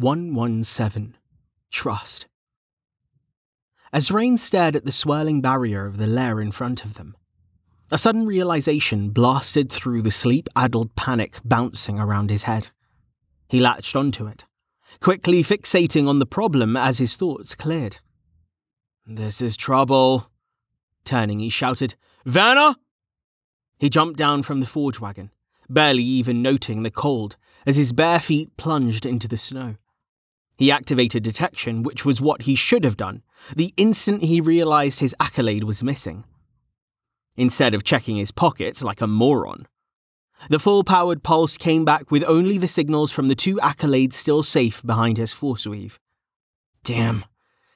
117 0.00 1.16
Trust. 1.72 2.26
As 3.92 4.12
Rain 4.12 4.38
stared 4.38 4.76
at 4.76 4.84
the 4.84 4.92
swirling 4.92 5.40
barrier 5.40 5.86
of 5.86 5.96
the 5.96 6.06
lair 6.06 6.40
in 6.40 6.52
front 6.52 6.84
of 6.84 6.94
them, 6.94 7.16
a 7.90 7.98
sudden 7.98 8.24
realization 8.24 9.10
blasted 9.10 9.72
through 9.72 10.02
the 10.02 10.12
sleep 10.12 10.48
addled 10.54 10.94
panic 10.94 11.40
bouncing 11.44 11.98
around 11.98 12.30
his 12.30 12.44
head. 12.44 12.70
He 13.48 13.58
latched 13.58 13.96
onto 13.96 14.28
it, 14.28 14.44
quickly 15.00 15.42
fixating 15.42 16.08
on 16.08 16.20
the 16.20 16.26
problem 16.26 16.76
as 16.76 16.98
his 16.98 17.16
thoughts 17.16 17.56
cleared. 17.56 17.98
This 19.04 19.42
is 19.42 19.56
trouble. 19.56 20.30
Turning, 21.04 21.40
he 21.40 21.48
shouted, 21.48 21.96
Vanna! 22.24 22.76
He 23.80 23.90
jumped 23.90 24.16
down 24.16 24.44
from 24.44 24.60
the 24.60 24.66
forge 24.66 25.00
wagon, 25.00 25.32
barely 25.68 26.04
even 26.04 26.40
noting 26.40 26.84
the 26.84 26.92
cold 26.92 27.36
as 27.66 27.74
his 27.74 27.92
bare 27.92 28.20
feet 28.20 28.56
plunged 28.56 29.04
into 29.04 29.26
the 29.26 29.36
snow. 29.36 29.74
He 30.58 30.72
activated 30.72 31.22
detection, 31.22 31.84
which 31.84 32.04
was 32.04 32.20
what 32.20 32.42
he 32.42 32.56
should 32.56 32.84
have 32.84 32.96
done, 32.96 33.22
the 33.54 33.72
instant 33.76 34.24
he 34.24 34.40
realized 34.40 34.98
his 34.98 35.14
accolade 35.20 35.62
was 35.62 35.84
missing. 35.84 36.24
Instead 37.36 37.74
of 37.74 37.84
checking 37.84 38.16
his 38.16 38.32
pockets 38.32 38.82
like 38.82 39.00
a 39.00 39.06
moron, 39.06 39.68
the 40.50 40.58
full 40.58 40.82
powered 40.82 41.22
pulse 41.22 41.56
came 41.56 41.84
back 41.84 42.10
with 42.10 42.24
only 42.24 42.58
the 42.58 42.66
signals 42.66 43.12
from 43.12 43.28
the 43.28 43.36
two 43.36 43.56
accolades 43.56 44.14
still 44.14 44.42
safe 44.42 44.82
behind 44.84 45.16
his 45.16 45.32
force 45.32 45.64
weave. 45.64 46.00
Damn. 46.82 47.24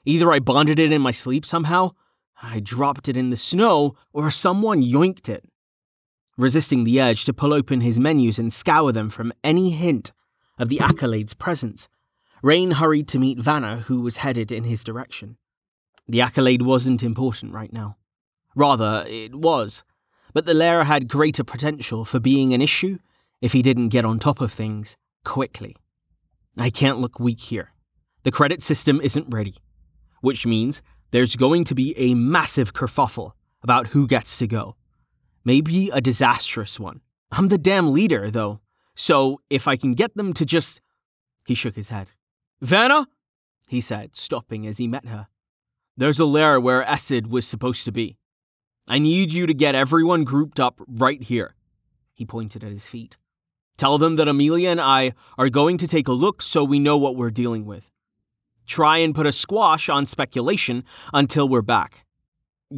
Either 0.05 0.33
I 0.33 0.41
bonded 0.41 0.80
it 0.80 0.91
in 0.91 1.03
my 1.03 1.12
sleep 1.12 1.47
somehow, 1.47 1.92
I 2.42 2.59
dropped 2.59 3.09
it 3.09 3.17
in 3.17 3.30
the 3.30 3.37
snow, 3.37 3.97
or 4.12 4.33
someone 4.33 4.83
yoinked 4.83 5.28
it. 5.28 5.45
Resisting 6.37 6.83
the 6.83 7.01
urge 7.01 7.25
to 7.27 7.33
pull 7.33 7.53
open 7.53 7.80
his 7.80 8.01
menus 8.01 8.41
and 8.41 8.53
scour 8.53 8.91
them 8.91 9.09
from 9.09 9.33
any 9.45 9.70
hint 9.70 10.11
of 10.59 10.69
the 10.69 10.80
accolade's 10.80 11.34
presence, 11.34 11.89
Rain 12.42 12.73
hurried 12.73 13.06
to 13.09 13.20
meet 13.20 13.38
Vanna, 13.38 13.84
who 13.87 14.01
was 14.01 14.19
headed 14.19 14.50
in 14.50 14.64
his 14.64 14.83
direction. 14.83 15.37
The 16.08 16.20
accolade 16.20 16.62
wasn't 16.62 17.05
important 17.05 17.55
right 17.55 17.72
now. 17.72 17.97
Rather, 18.56 19.05
it 19.08 19.36
was, 19.36 19.84
but 20.34 20.44
the 20.44 20.52
lair 20.52 20.84
had 20.84 21.08
greater 21.08 21.44
potential 21.44 22.05
for 22.05 22.19
being 22.19 22.52
an 22.52 22.61
issue 22.61 22.98
if 23.41 23.52
he 23.52 23.62
didn't 23.62 23.91
get 23.91 24.05
on 24.05 24.19
top 24.19 24.41
of 24.41 24.52
things 24.52 24.97
quickly. 25.25 25.77
I 26.58 26.70
can't 26.70 26.98
look 26.98 27.20
weak 27.20 27.41
here. 27.41 27.70
The 28.25 28.33
credit 28.33 28.62
system 28.62 29.00
isn't 29.00 29.33
ready, 29.33 29.56
which 30.20 30.45
means 30.45 30.83
there's 31.12 31.36
going 31.36 31.64
to 31.64 31.74
be 31.74 31.97
a 31.97 32.14
massive 32.14 32.74
kerfuffle 32.74 33.33
about 33.62 33.89
who 33.89 34.06
gets 34.08 34.36
to 34.39 34.47
go. 34.48 34.77
Maybe 35.45 35.91
a 35.91 36.00
disastrous 36.00 36.80
one. 36.80 37.02
I'm 37.30 37.48
the 37.48 37.58
damn 37.58 37.92
leader, 37.92 38.30
though, 38.30 38.61
so 38.95 39.41
if 39.48 39.69
I 39.69 39.77
can 39.77 39.95
get 39.95 40.17
them 40.17 40.33
to 40.34 40.45
just. 40.45 40.80
He 41.47 41.55
shook 41.55 41.77
his 41.77 41.89
head. 41.89 42.08
Vanna? 42.62 43.08
he 43.66 43.80
said, 43.80 44.14
stopping 44.14 44.66
as 44.68 44.78
he 44.78 44.86
met 44.86 45.06
her. 45.06 45.27
There's 45.96 46.20
a 46.20 46.24
lair 46.24 46.60
where 46.60 46.84
Esed 46.84 47.27
was 47.27 47.46
supposed 47.46 47.84
to 47.84 47.92
be. 47.92 48.16
I 48.88 49.00
need 49.00 49.32
you 49.32 49.46
to 49.46 49.55
get 49.55 49.74
everyone 49.74 50.22
grouped 50.22 50.60
up 50.60 50.80
right 50.86 51.20
here. 51.20 51.55
He 52.14 52.24
pointed 52.24 52.62
at 52.62 52.70
his 52.70 52.86
feet. 52.86 53.16
Tell 53.77 53.98
them 53.98 54.14
that 54.14 54.28
Amelia 54.28 54.70
and 54.70 54.80
I 54.80 55.12
are 55.36 55.48
going 55.48 55.77
to 55.78 55.88
take 55.88 56.06
a 56.06 56.12
look 56.12 56.40
so 56.40 56.62
we 56.62 56.78
know 56.78 56.96
what 56.96 57.16
we're 57.16 57.30
dealing 57.30 57.64
with. 57.64 57.90
Try 58.64 58.98
and 58.98 59.14
put 59.14 59.27
a 59.27 59.33
squash 59.33 59.88
on 59.88 60.06
speculation 60.06 60.84
until 61.12 61.48
we're 61.48 61.62
back. 61.62 62.05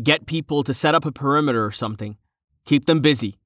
Get 0.03 0.27
people 0.27 0.65
to 0.65 0.73
set 0.73 0.95
up 0.95 1.05
a 1.05 1.13
perimeter 1.13 1.65
or 1.65 1.73
something. 1.73 2.17
Keep 2.65 2.87
them 2.87 3.01
busy. 3.01 3.39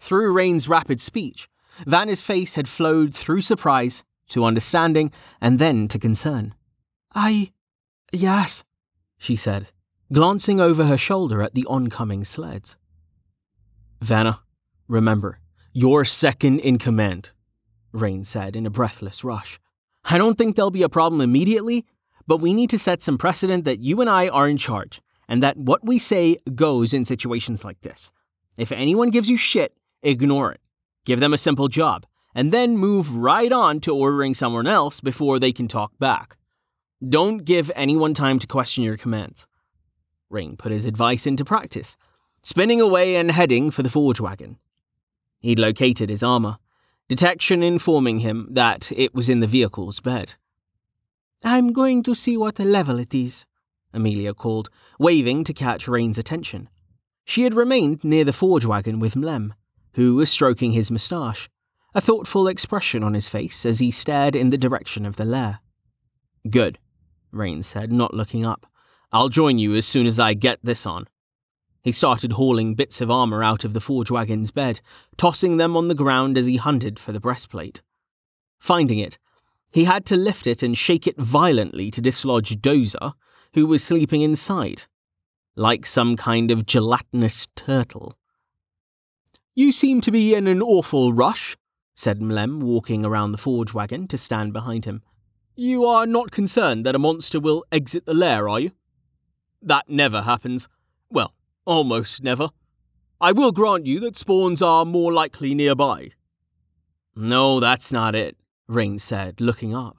Through 0.00 0.32
Rain's 0.32 0.68
rapid 0.68 1.00
speech, 1.00 1.48
Vanna's 1.86 2.22
face 2.22 2.56
had 2.56 2.68
flowed 2.68 3.14
through 3.14 3.42
surprise 3.42 4.02
to 4.28 4.44
understanding, 4.44 5.10
and 5.40 5.58
then 5.58 5.88
to 5.88 5.98
concern. 5.98 6.54
I. 7.14 7.52
yes, 8.12 8.64
she 9.18 9.36
said, 9.36 9.68
glancing 10.12 10.60
over 10.60 10.84
her 10.84 10.98
shoulder 10.98 11.42
at 11.42 11.54
the 11.54 11.66
oncoming 11.66 12.24
sleds. 12.24 12.76
Vanna, 14.00 14.40
remember, 14.88 15.38
you're 15.72 16.04
second 16.04 16.60
in 16.60 16.78
command, 16.78 17.30
Rain 17.92 18.24
said 18.24 18.56
in 18.56 18.66
a 18.66 18.70
breathless 18.70 19.24
rush. 19.24 19.58
I 20.04 20.18
don't 20.18 20.36
think 20.38 20.54
there'll 20.54 20.70
be 20.70 20.82
a 20.82 20.88
problem 20.88 21.20
immediately, 21.20 21.84
but 22.26 22.38
we 22.38 22.54
need 22.54 22.70
to 22.70 22.78
set 22.78 23.02
some 23.02 23.18
precedent 23.18 23.64
that 23.64 23.80
you 23.80 24.00
and 24.00 24.10
I 24.10 24.28
are 24.28 24.48
in 24.48 24.56
charge, 24.56 25.00
and 25.28 25.42
that 25.42 25.56
what 25.56 25.84
we 25.84 25.98
say 25.98 26.38
goes 26.54 26.92
in 26.92 27.04
situations 27.04 27.64
like 27.64 27.80
this. 27.80 28.10
If 28.56 28.72
anyone 28.72 29.10
gives 29.10 29.28
you 29.28 29.36
shit, 29.36 29.76
ignore 30.02 30.52
it. 30.52 30.60
Give 31.04 31.20
them 31.20 31.32
a 31.32 31.38
simple 31.38 31.68
job 31.68 32.06
and 32.36 32.52
then 32.52 32.76
move 32.76 33.10
right 33.16 33.50
on 33.50 33.80
to 33.80 33.94
ordering 33.94 34.34
someone 34.34 34.66
else 34.66 35.00
before 35.00 35.38
they 35.38 35.52
can 35.52 35.66
talk 35.66 35.98
back. 35.98 36.36
Don't 37.08 37.46
give 37.46 37.72
anyone 37.74 38.12
time 38.12 38.38
to 38.38 38.46
question 38.46 38.84
your 38.84 38.98
commands. 38.98 39.46
Rain 40.28 40.54
put 40.54 40.70
his 40.70 40.84
advice 40.84 41.26
into 41.26 41.46
practice, 41.46 41.96
spinning 42.44 42.78
away 42.78 43.16
and 43.16 43.30
heading 43.30 43.70
for 43.70 43.82
the 43.82 43.88
forge 43.88 44.20
wagon. 44.20 44.58
He'd 45.40 45.58
located 45.58 46.10
his 46.10 46.22
armor, 46.22 46.58
detection 47.08 47.62
informing 47.62 48.18
him 48.18 48.48
that 48.50 48.92
it 48.92 49.14
was 49.14 49.30
in 49.30 49.40
the 49.40 49.46
vehicle's 49.46 50.00
bed. 50.00 50.34
I'm 51.42 51.72
going 51.72 52.02
to 52.02 52.14
see 52.14 52.36
what 52.36 52.58
level 52.58 52.98
it 52.98 53.14
is, 53.14 53.46
Amelia 53.94 54.34
called, 54.34 54.68
waving 54.98 55.44
to 55.44 55.54
catch 55.54 55.88
Rain's 55.88 56.18
attention. 56.18 56.68
She 57.24 57.44
had 57.44 57.54
remained 57.54 58.04
near 58.04 58.24
the 58.24 58.34
forge 58.34 58.66
wagon 58.66 59.00
with 59.00 59.14
Mlem, 59.14 59.52
who 59.94 60.16
was 60.16 60.28
stroking 60.28 60.72
his 60.72 60.90
moustache 60.90 61.48
a 61.96 62.00
thoughtful 62.02 62.46
expression 62.46 63.02
on 63.02 63.14
his 63.14 63.26
face 63.26 63.64
as 63.64 63.78
he 63.78 63.90
stared 63.90 64.36
in 64.36 64.50
the 64.50 64.58
direction 64.58 65.06
of 65.06 65.16
the 65.16 65.24
lair. 65.24 65.60
Good, 66.50 66.78
Rain 67.32 67.62
said, 67.62 67.90
not 67.90 68.12
looking 68.12 68.44
up. 68.44 68.66
I'll 69.12 69.30
join 69.30 69.58
you 69.58 69.74
as 69.74 69.86
soon 69.86 70.06
as 70.06 70.20
I 70.20 70.34
get 70.34 70.58
this 70.62 70.84
on. 70.84 71.08
He 71.82 71.92
started 71.92 72.32
hauling 72.32 72.74
bits 72.74 73.00
of 73.00 73.10
armor 73.10 73.42
out 73.42 73.64
of 73.64 73.72
the 73.72 73.80
forge 73.80 74.10
wagon's 74.10 74.50
bed, 74.50 74.82
tossing 75.16 75.56
them 75.56 75.74
on 75.74 75.88
the 75.88 75.94
ground 75.94 76.36
as 76.36 76.44
he 76.44 76.56
hunted 76.56 76.98
for 76.98 77.12
the 77.12 77.20
breastplate. 77.20 77.80
Finding 78.58 78.98
it, 78.98 79.16
he 79.72 79.84
had 79.84 80.04
to 80.06 80.16
lift 80.16 80.46
it 80.46 80.62
and 80.62 80.76
shake 80.76 81.06
it 81.06 81.16
violently 81.16 81.90
to 81.90 82.02
dislodge 82.02 82.60
Dozer, 82.60 83.14
who 83.54 83.66
was 83.66 83.82
sleeping 83.82 84.20
inside, 84.20 84.82
like 85.54 85.86
some 85.86 86.14
kind 86.14 86.50
of 86.50 86.66
gelatinous 86.66 87.48
turtle. 87.56 88.18
You 89.54 89.72
seem 89.72 90.02
to 90.02 90.10
be 90.10 90.34
in 90.34 90.46
an 90.46 90.60
awful 90.60 91.14
rush, 91.14 91.56
said 91.96 92.20
Mlem, 92.20 92.60
walking 92.62 93.04
around 93.04 93.32
the 93.32 93.38
forge 93.38 93.74
wagon 93.74 94.06
to 94.08 94.18
stand 94.18 94.52
behind 94.52 94.84
him. 94.84 95.02
You 95.56 95.86
are 95.86 96.06
not 96.06 96.30
concerned 96.30 96.84
that 96.86 96.94
a 96.94 96.98
monster 96.98 97.40
will 97.40 97.64
exit 97.72 98.04
the 98.04 98.14
lair, 98.14 98.48
are 98.48 98.60
you? 98.60 98.72
That 99.62 99.88
never 99.88 100.22
happens. 100.22 100.68
Well, 101.10 101.34
almost 101.64 102.22
never. 102.22 102.50
I 103.20 103.32
will 103.32 103.50
grant 103.50 103.86
you 103.86 103.98
that 104.00 104.16
spawns 104.16 104.60
are 104.60 104.84
more 104.84 105.12
likely 105.12 105.54
nearby. 105.54 106.10
No, 107.16 107.58
that's 107.58 107.90
not 107.90 108.14
it, 108.14 108.36
Rain 108.68 108.98
said, 108.98 109.40
looking 109.40 109.74
up. 109.74 109.96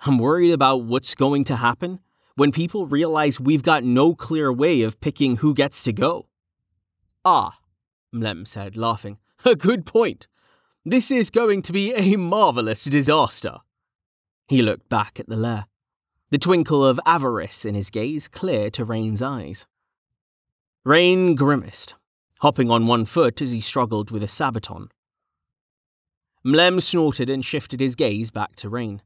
I'm 0.00 0.18
worried 0.18 0.52
about 0.52 0.84
what's 0.84 1.16
going 1.16 1.42
to 1.44 1.56
happen 1.56 1.98
when 2.36 2.52
people 2.52 2.86
realize 2.86 3.40
we've 3.40 3.64
got 3.64 3.82
no 3.82 4.14
clear 4.14 4.52
way 4.52 4.82
of 4.82 5.00
picking 5.00 5.38
who 5.38 5.54
gets 5.54 5.82
to 5.82 5.92
go. 5.92 6.28
Ah, 7.24 7.58
Mlem 8.14 8.46
said, 8.46 8.76
laughing. 8.76 9.18
A 9.44 9.56
good 9.56 9.84
point. 9.84 10.28
This 10.88 11.10
is 11.10 11.30
going 11.30 11.62
to 11.62 11.72
be 11.72 11.92
a 11.94 12.14
marvellous 12.14 12.84
disaster. 12.84 13.56
He 14.46 14.62
looked 14.62 14.88
back 14.88 15.18
at 15.18 15.28
the 15.28 15.36
lair, 15.36 15.66
the 16.30 16.38
twinkle 16.38 16.86
of 16.86 17.00
avarice 17.04 17.64
in 17.64 17.74
his 17.74 17.90
gaze 17.90 18.28
clear 18.28 18.70
to 18.70 18.84
Rain's 18.84 19.20
eyes. 19.20 19.66
Rain 20.84 21.34
grimaced, 21.34 21.96
hopping 22.38 22.70
on 22.70 22.86
one 22.86 23.04
foot 23.04 23.42
as 23.42 23.50
he 23.50 23.60
struggled 23.60 24.12
with 24.12 24.22
a 24.22 24.28
sabaton. 24.28 24.86
Mlem 26.46 26.80
snorted 26.80 27.28
and 27.28 27.44
shifted 27.44 27.80
his 27.80 27.96
gaze 27.96 28.30
back 28.30 28.54
to 28.54 28.68
Rain. 28.68 29.02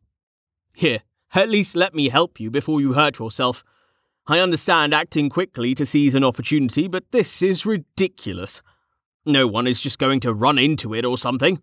Here, 0.75 1.00
at 1.35 1.49
least 1.49 1.75
let 1.75 1.94
me 1.94 2.11
help 2.11 2.38
you 2.38 2.50
before 2.50 2.83
you 2.83 2.93
hurt 2.93 3.19
yourself. 3.19 3.65
I 4.26 4.41
understand 4.41 4.93
acting 4.93 5.31
quickly 5.31 5.75
to 5.76 5.87
seize 5.87 6.15
an 6.15 6.25
opportunity, 6.25 6.88
but 6.88 7.11
this 7.11 7.41
is 7.41 7.65
ridiculous. 7.65 8.61
No 9.25 9.47
one 9.47 9.67
is 9.67 9.81
just 9.81 9.99
going 9.99 10.21
to 10.21 10.35
run 10.35 10.59
into 10.59 10.93
it 10.93 11.06
or 11.06 11.17
something. 11.17 11.62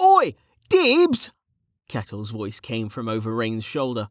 Oi, 0.00 0.34
Dibs! 0.68 1.30
Kettle's 1.88 2.30
voice 2.30 2.60
came 2.60 2.88
from 2.88 3.08
over 3.08 3.34
Rain's 3.34 3.64
shoulder. 3.64 4.08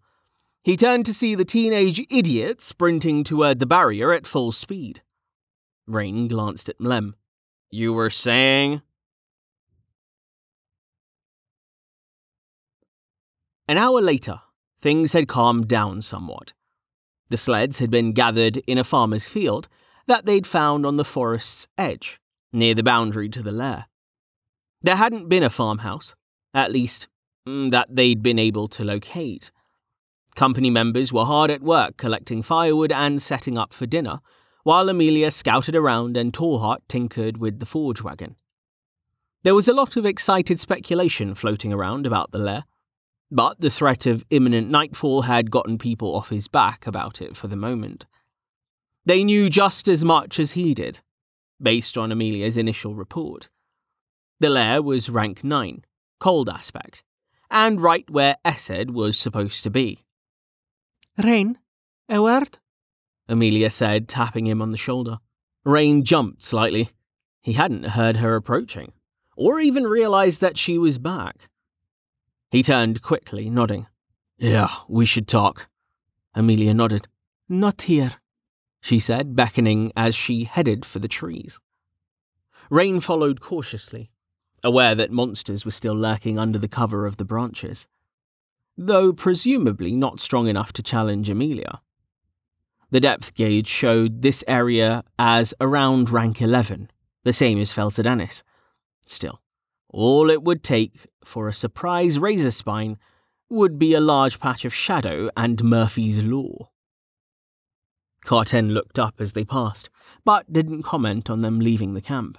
He 0.64 0.78
turned 0.78 1.06
to 1.08 1.14
see 1.14 1.36
the 1.36 1.46
teenage 1.46 2.06
idiot 2.10 2.62
sprinting 2.62 3.24
toward 3.24 3.60
the 3.60 3.66
barrier 3.66 4.14
at 4.14 4.28
full 4.28 4.52
speed. 4.52 5.02
Rain 5.86 6.28
glanced 6.28 6.70
at 6.70 6.80
Mlem. 6.80 7.14
You 7.70 7.92
were 7.92 8.10
saying? 8.10 8.82
An 13.68 13.78
hour 13.78 14.02
later, 14.02 14.42
things 14.80 15.14
had 15.14 15.28
calmed 15.28 15.68
down 15.68 16.02
somewhat. 16.02 16.54
The 17.30 17.38
sleds 17.38 17.80
had 17.80 17.90
been 17.90 18.14
gathered 18.14 18.58
in 18.68 18.78
a 18.78 18.84
farmer's 18.84 19.28
field 19.28 19.68
that 20.06 20.26
they'd 20.26 20.46
found 20.46 20.86
on 20.86 20.98
the 20.98 21.06
forest's 21.06 21.68
edge, 21.78 22.20
near 22.52 22.76
the 22.76 22.84
boundary 22.84 23.30
to 23.30 23.42
the 23.42 23.52
lair. 23.52 23.86
There 24.84 24.98
hadn't 24.98 25.30
been 25.30 25.44
a 25.44 25.50
farmhouse, 25.50 26.14
at 26.54 26.72
least, 26.72 27.08
mm, 27.48 27.72
that 27.72 27.88
they'd 27.90 28.22
been 28.22 28.38
able 28.38 28.68
to 28.68 28.84
locate. 28.84 29.50
Company 30.36 30.70
members 30.70 31.14
were 31.14 31.26
hard 31.26 31.50
at 31.50 31.62
work 31.62 31.96
collecting 31.96 32.44
firewood 32.44 32.92
and 32.92 33.22
setting 33.22 33.58
up 33.58 33.74
for 33.74 33.86
dinner, 33.86 34.20
while 34.64 34.90
Amelia 34.90 35.32
scouted 35.32 35.76
around 35.76 36.18
and 36.18 36.34
Tallheart 36.34 36.80
tinkered 36.90 37.38
with 37.38 37.60
the 37.60 37.66
forge 37.66 38.02
wagon. 38.02 38.36
There 39.44 39.56
was 39.56 39.68
a 39.68 39.74
lot 39.74 39.96
of 39.96 40.06
excited 40.06 40.60
speculation 40.60 41.34
floating 41.34 41.72
around 41.72 42.06
about 42.06 42.32
the 42.32 42.40
lair, 42.40 42.66
but 43.32 43.60
the 43.60 43.72
threat 43.72 44.06
of 44.06 44.26
imminent 44.30 44.70
nightfall 44.70 45.24
had 45.24 45.52
gotten 45.52 45.78
people 45.78 46.16
off 46.16 46.30
his 46.30 46.48
back 46.48 46.86
about 46.86 47.22
it 47.22 47.38
for 47.38 47.48
the 47.48 47.56
moment. 47.56 48.06
They 49.06 49.24
knew 49.24 49.50
just 49.50 49.88
as 49.88 50.04
much 50.04 50.40
as 50.40 50.52
he 50.52 50.74
did, 50.74 51.02
based 51.62 51.98
on 51.98 52.12
Amelia's 52.12 52.58
initial 52.58 52.96
report. 52.96 53.50
The 54.44 54.50
lair 54.50 54.82
was 54.82 55.10
rank 55.10 55.42
9, 55.42 55.86
cold 56.20 56.50
aspect, 56.50 57.02
and 57.50 57.82
right 57.82 58.10
where 58.10 58.36
Esed 58.44 58.92
was 58.92 59.18
supposed 59.18 59.64
to 59.64 59.70
be. 59.70 60.04
Rain, 61.18 61.60
a 62.10 62.22
word? 62.22 62.58
Amelia 63.30 63.70
said, 63.70 64.10
tapping 64.10 64.46
him 64.46 64.62
on 64.62 64.72
the 64.72 64.78
shoulder. 64.78 65.20
Rain 65.64 66.04
jumped 66.04 66.44
slightly. 66.44 66.90
He 67.42 67.54
hadn't 67.54 67.96
heard 67.96 68.18
her 68.18 68.36
approaching, 68.36 68.92
or 69.38 69.62
even 69.62 69.86
realized 69.86 70.42
that 70.42 70.58
she 70.58 70.78
was 70.78 70.98
back. 70.98 71.48
He 72.52 72.64
turned 72.64 73.02
quickly, 73.02 73.50
nodding. 73.50 73.88
Yeah, 74.38 74.68
we 74.90 75.06
should 75.06 75.30
talk. 75.30 75.70
Amelia 76.36 76.74
nodded. 76.74 77.08
Not 77.48 77.84
here, 77.84 78.16
she 78.82 79.00
said, 79.00 79.38
beckoning 79.38 79.94
as 79.96 80.16
she 80.16 80.44
headed 80.44 80.84
for 80.84 81.00
the 81.00 81.08
trees. 81.08 81.62
Rain 82.70 83.00
followed 83.00 83.40
cautiously, 83.40 84.10
aware 84.64 84.96
that 84.96 85.12
monsters 85.12 85.66
were 85.66 85.72
still 85.72 85.96
lurking 85.96 86.40
under 86.40 86.58
the 86.58 86.68
cover 86.68 87.06
of 87.06 87.18
the 87.18 87.26
branches, 87.26 87.88
though 88.78 89.14
presumably 89.14 89.96
not 89.96 90.20
strong 90.20 90.48
enough 90.48 90.74
to 90.74 90.84
challenge 90.84 91.30
Amelia. 91.30 91.82
The 92.92 93.00
depth 93.00 93.34
gauge 93.34 93.68
showed 93.68 94.22
this 94.22 94.44
area 94.48 95.04
as 95.18 95.54
around 95.60 96.10
rank 96.10 96.42
11, 96.42 96.92
the 97.24 97.34
same 97.34 97.60
as 97.60 97.74
Felsidanis. 97.74 98.44
Still, 99.08 99.42
all 99.90 100.30
it 100.30 100.44
would 100.44 100.64
take 100.64 101.08
for 101.26 101.48
a 101.48 101.54
surprise 101.54 102.20
razor 102.20 102.52
spine 102.52 102.98
would 103.50 103.78
be 103.78 103.94
a 103.94 104.00
large 104.00 104.40
patch 104.40 104.66
of 104.66 104.74
shadow 104.74 105.30
and 105.36 105.64
Murphy's 105.64 106.22
Law. 106.22 106.70
Carten 108.24 108.74
looked 108.74 108.98
up 108.98 109.16
as 109.20 109.34
they 109.34 109.44
passed, 109.44 109.90
but 110.24 110.52
didn't 110.52 110.84
comment 110.84 111.30
on 111.30 111.40
them 111.40 111.60
leaving 111.60 111.94
the 111.94 112.02
camp. 112.02 112.38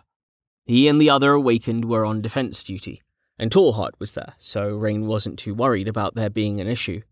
He 0.64 0.88
and 0.88 1.00
the 1.00 1.10
other 1.10 1.32
awakened 1.32 1.84
were 1.84 2.04
on 2.04 2.22
defense 2.22 2.62
duty, 2.62 3.02
and 3.38 3.50
Tallheart 3.50 3.98
was 3.98 4.12
there, 4.12 4.34
so 4.38 4.74
Rain 4.74 5.06
wasn't 5.06 5.38
too 5.38 5.54
worried 5.54 5.88
about 5.88 6.14
there 6.14 6.30
being 6.30 6.60
an 6.60 6.68
issue. 6.68 7.02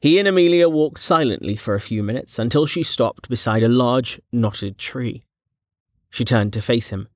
He 0.00 0.18
and 0.18 0.26
Amelia 0.26 0.68
walked 0.68 1.00
silently 1.00 1.56
for 1.56 1.74
a 1.74 1.80
few 1.80 2.02
minutes 2.02 2.38
until 2.38 2.66
she 2.66 2.82
stopped 2.82 3.28
beside 3.28 3.62
a 3.62 3.68
large, 3.68 4.20
knotted 4.32 4.78
tree. 4.78 5.24
She 6.10 6.24
turned 6.24 6.52
to 6.52 6.62
face 6.62 6.88
him, 6.88 7.08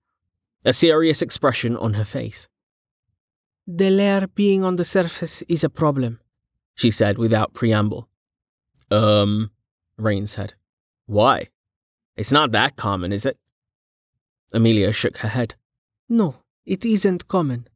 a 0.65 0.73
serious 0.73 1.23
expression 1.23 1.77
on 1.77 1.95
her 1.95 2.05
face. 2.05 2.49
The 3.67 3.91
lair 3.91 4.29
being 4.29 4.63
on 4.63 4.77
the 4.77 4.85
surface 4.85 5.43
is 5.49 5.65
a 5.65 5.69
problem, 5.69 6.21
she 6.75 6.91
said 6.91 7.19
without 7.19 7.55
preamble. 7.55 8.09
Um, 8.91 9.51
Rain 9.97 10.27
said. 10.27 10.55
Why? 11.07 11.49
It's 12.17 12.33
not 12.33 12.53
that 12.53 12.77
common, 12.77 13.13
is 13.13 13.27
it? 13.27 13.39
Amelia 14.53 14.93
shook 14.93 15.19
her 15.19 15.29
head. 15.29 15.55
No, 16.09 16.37
it 16.65 16.85
isn't 16.85 17.29
common. 17.29 17.69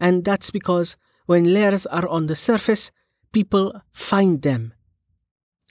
And 0.00 0.24
that's 0.24 0.50
because 0.50 0.96
when 1.26 1.52
lairs 1.52 1.86
are 1.86 2.06
on 2.08 2.26
the 2.26 2.36
surface, 2.36 2.90
people 3.32 3.80
find 3.92 4.42
them. 4.42 4.74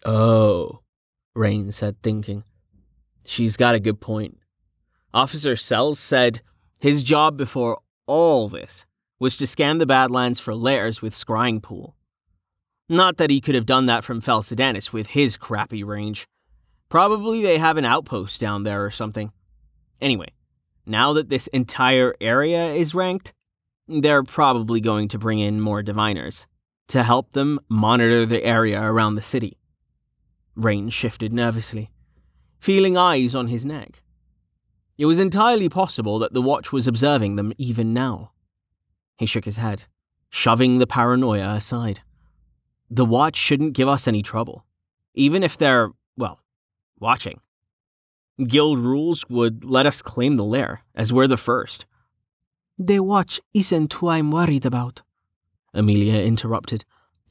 Oh, 0.05 0.81
Rain 1.35 1.71
said, 1.71 2.01
thinking. 2.01 2.43
She's 3.25 3.57
got 3.57 3.75
a 3.75 3.79
good 3.79 4.01
point. 4.01 4.37
Officer 5.13 5.55
Sells 5.55 5.99
said 5.99 6.41
his 6.79 7.03
job 7.03 7.37
before 7.37 7.79
all 8.07 8.49
this 8.49 8.85
was 9.19 9.37
to 9.37 9.47
scan 9.47 9.77
the 9.77 9.85
Badlands 9.85 10.39
for 10.39 10.53
lairs 10.53 11.01
with 11.01 11.13
scrying 11.13 11.61
pool. 11.61 11.95
Not 12.89 13.17
that 13.17 13.29
he 13.29 13.39
could 13.39 13.55
have 13.55 13.65
done 13.65 13.85
that 13.85 14.03
from 14.03 14.21
Felsidanis 14.21 14.91
with 14.91 15.07
his 15.07 15.37
crappy 15.37 15.83
range. 15.83 16.27
Probably 16.89 17.41
they 17.41 17.57
have 17.57 17.77
an 17.77 17.85
outpost 17.85 18.41
down 18.41 18.63
there 18.63 18.83
or 18.83 18.91
something. 18.91 19.31
Anyway, 20.03 20.27
now 20.85 21.13
that 21.13 21.29
this 21.29 21.47
entire 21.47 22.13
area 22.19 22.73
is 22.73 22.93
ranked, 22.93 23.31
they're 23.87 24.21
probably 24.21 24.81
going 24.81 25.07
to 25.07 25.17
bring 25.17 25.39
in 25.39 25.61
more 25.61 25.81
diviners 25.81 26.45
to 26.89 27.03
help 27.03 27.31
them 27.31 27.57
monitor 27.69 28.25
the 28.25 28.43
area 28.43 28.81
around 28.81 29.15
the 29.15 29.21
city. 29.21 29.57
Rain 30.57 30.89
shifted 30.89 31.31
nervously, 31.31 31.89
feeling 32.59 32.97
eyes 32.97 33.33
on 33.33 33.47
his 33.47 33.65
neck. 33.65 34.03
It 34.97 35.05
was 35.05 35.19
entirely 35.19 35.69
possible 35.69 36.19
that 36.19 36.33
the 36.33 36.41
watch 36.41 36.73
was 36.73 36.85
observing 36.85 37.37
them 37.37 37.53
even 37.57 37.93
now. 37.93 38.31
He 39.17 39.25
shook 39.25 39.45
his 39.45 39.55
head, 39.55 39.85
shoving 40.29 40.79
the 40.79 40.85
paranoia 40.85 41.55
aside. 41.55 42.01
The 42.89 43.05
watch 43.05 43.37
shouldn't 43.37 43.71
give 43.71 43.87
us 43.87 44.05
any 44.05 44.21
trouble, 44.21 44.65
even 45.13 45.43
if 45.43 45.57
they're, 45.57 45.91
well, 46.17 46.41
watching. 46.99 47.39
Guild 48.37 48.79
rules 48.79 49.25
would 49.29 49.63
let 49.63 49.85
us 49.85 50.01
claim 50.01 50.35
the 50.35 50.43
lair, 50.43 50.83
as 50.95 51.13
we're 51.13 51.27
the 51.27 51.37
first. 51.37 51.85
The 52.77 52.99
watch 52.99 53.39
isn't 53.53 53.93
who 53.93 54.07
I'm 54.07 54.31
worried 54.31 54.65
about, 54.65 55.03
Amelia 55.73 56.21
interrupted, 56.21 56.85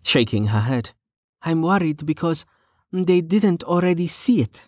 shaking 0.04 0.46
her 0.46 0.60
head. 0.60 0.90
I'm 1.42 1.62
worried 1.62 2.06
because 2.06 2.44
they 2.92 3.20
didn't 3.20 3.64
already 3.64 4.06
see 4.06 4.40
it. 4.40 4.62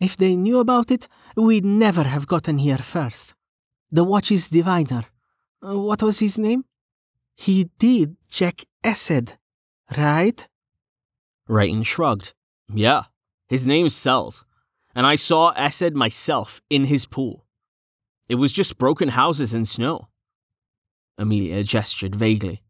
If 0.00 0.16
they 0.16 0.36
knew 0.36 0.58
about 0.58 0.90
it, 0.90 1.08
we'd 1.36 1.64
never 1.64 2.04
have 2.04 2.26
gotten 2.26 2.58
here 2.58 2.78
first. 2.78 3.34
The 3.90 4.04
watch's 4.04 4.48
diviner. 4.48 5.04
Uh, 5.64 5.78
what 5.78 6.02
was 6.02 6.18
his 6.20 6.38
name? 6.38 6.64
He 7.34 7.70
did 7.78 8.16
check 8.28 8.64
Esed, 8.84 9.36
right? 9.96 10.46
Rain 11.48 11.82
shrugged. 11.82 12.34
Yeah, 12.72 13.04
his 13.48 13.66
name's 13.66 13.94
Sells, 13.94 14.44
and 14.94 15.06
I 15.06 15.16
saw 15.16 15.52
Esed 15.54 15.94
myself 15.94 16.60
in 16.68 16.86
his 16.86 17.06
pool. 17.06 17.46
It 18.28 18.36
was 18.36 18.52
just 18.52 18.78
broken 18.78 19.08
houses 19.10 19.52
and 19.52 19.66
snow. 19.68 20.08
Amelia 21.18 21.62
gestured 21.64 22.14
vaguely. 22.14 22.62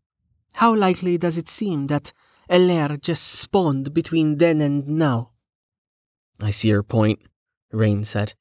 How 0.55 0.75
likely 0.75 1.17
does 1.19 1.37
it 1.37 1.49
seem 1.49 1.87
that 1.87 2.13
a 2.49 2.59
lair 2.59 2.97
just 2.97 3.25
spawned 3.25 3.95
between 3.95 4.38
then 4.38 4.61
and 4.61 4.87
now? 4.87 5.31
I 6.41 6.50
see 6.50 6.69
your 6.69 6.83
point, 6.83 7.21
Rain 7.71 8.05
said. 8.05 8.35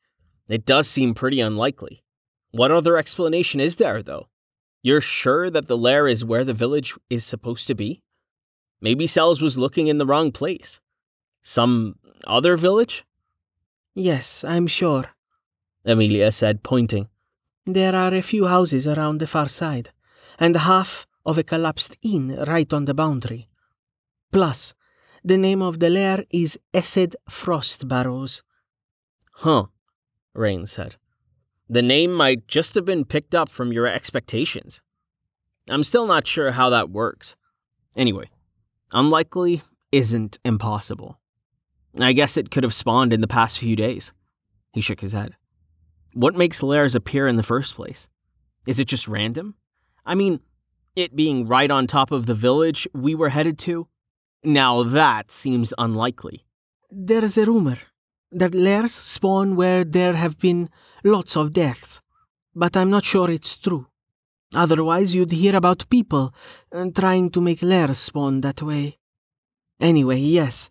It 0.47 0.65
does 0.65 0.89
seem 0.89 1.13
pretty 1.13 1.39
unlikely. 1.39 2.03
What 2.51 2.71
other 2.71 2.97
explanation 2.97 3.59
is 3.59 3.77
there, 3.77 4.03
though? 4.03 4.27
You're 4.83 5.01
sure 5.01 5.49
that 5.49 5.67
the 5.67 5.77
lair 5.77 6.07
is 6.07 6.25
where 6.25 6.43
the 6.43 6.53
village 6.53 6.95
is 7.09 7.23
supposed 7.23 7.67
to 7.67 7.75
be? 7.75 8.01
Maybe 8.81 9.05
Sells 9.05 9.41
was 9.41 9.57
looking 9.57 9.87
in 9.87 9.99
the 9.99 10.05
wrong 10.05 10.31
place. 10.31 10.79
Some 11.43 11.95
other 12.25 12.57
village? 12.57 13.05
Yes, 13.93 14.43
I'm 14.43 14.67
sure, 14.67 15.09
Amelia 15.85 16.31
said, 16.31 16.63
pointing. 16.63 17.09
There 17.65 17.95
are 17.95 18.13
a 18.13 18.21
few 18.21 18.47
houses 18.47 18.87
around 18.87 19.19
the 19.19 19.27
far 19.27 19.47
side, 19.47 19.89
and 20.39 20.55
half 20.55 21.05
of 21.25 21.37
a 21.37 21.43
collapsed 21.43 21.97
inn 22.01 22.35
right 22.47 22.71
on 22.73 22.85
the 22.85 22.93
boundary. 22.93 23.47
Plus, 24.31 24.73
the 25.23 25.37
name 25.37 25.61
of 25.61 25.79
the 25.79 25.89
lair 25.89 26.25
is 26.31 26.57
Esed 26.73 27.15
Frost 27.29 27.87
Barrows. 27.87 28.41
Huh, 29.33 29.65
Rain 30.33 30.65
said. 30.65 30.95
The 31.69 31.81
name 31.81 32.13
might 32.13 32.47
just 32.47 32.75
have 32.75 32.85
been 32.85 33.05
picked 33.05 33.35
up 33.35 33.49
from 33.49 33.71
your 33.71 33.87
expectations. 33.87 34.81
I'm 35.69 35.83
still 35.83 36.07
not 36.07 36.27
sure 36.27 36.51
how 36.51 36.69
that 36.69 36.89
works. 36.89 37.35
Anyway, 37.95 38.29
unlikely 38.91 39.61
isn't 39.91 40.39
impossible. 40.43 41.20
I 41.99 42.13
guess 42.13 42.37
it 42.37 42.51
could 42.51 42.63
have 42.63 42.73
spawned 42.73 43.13
in 43.13 43.21
the 43.21 43.27
past 43.27 43.59
few 43.59 43.75
days. 43.75 44.13
He 44.73 44.81
shook 44.81 45.01
his 45.01 45.13
head. 45.13 45.35
What 46.13 46.35
makes 46.35 46.63
lairs 46.63 46.95
appear 46.95 47.27
in 47.27 47.35
the 47.35 47.43
first 47.43 47.75
place? 47.75 48.07
Is 48.65 48.79
it 48.79 48.87
just 48.87 49.07
random? 49.07 49.55
I 50.05 50.15
mean, 50.15 50.39
it 50.95 51.15
being 51.15 51.47
right 51.47 51.71
on 51.71 51.87
top 51.87 52.11
of 52.11 52.25
the 52.25 52.33
village 52.33 52.87
we 52.93 53.15
were 53.15 53.29
headed 53.29 53.57
to? 53.59 53.87
Now 54.43 54.83
that 54.83 55.31
seems 55.31 55.73
unlikely. 55.77 56.45
There's 56.89 57.37
a 57.37 57.45
rumor 57.45 57.77
that 58.31 58.55
lairs 58.55 58.93
spawn 58.93 59.55
where 59.55 59.83
there 59.83 60.13
have 60.13 60.37
been 60.39 60.69
lots 61.03 61.35
of 61.35 61.53
deaths, 61.53 62.01
but 62.55 62.75
I'm 62.75 62.89
not 62.89 63.05
sure 63.05 63.29
it's 63.29 63.57
true. 63.57 63.87
Otherwise, 64.53 65.15
you'd 65.15 65.31
hear 65.31 65.55
about 65.55 65.89
people 65.89 66.33
uh, 66.73 66.85
trying 66.93 67.29
to 67.31 67.39
make 67.39 67.61
lairs 67.61 67.99
spawn 67.99 68.41
that 68.41 68.61
way. 68.61 68.97
Anyway, 69.79 70.19
yes, 70.19 70.69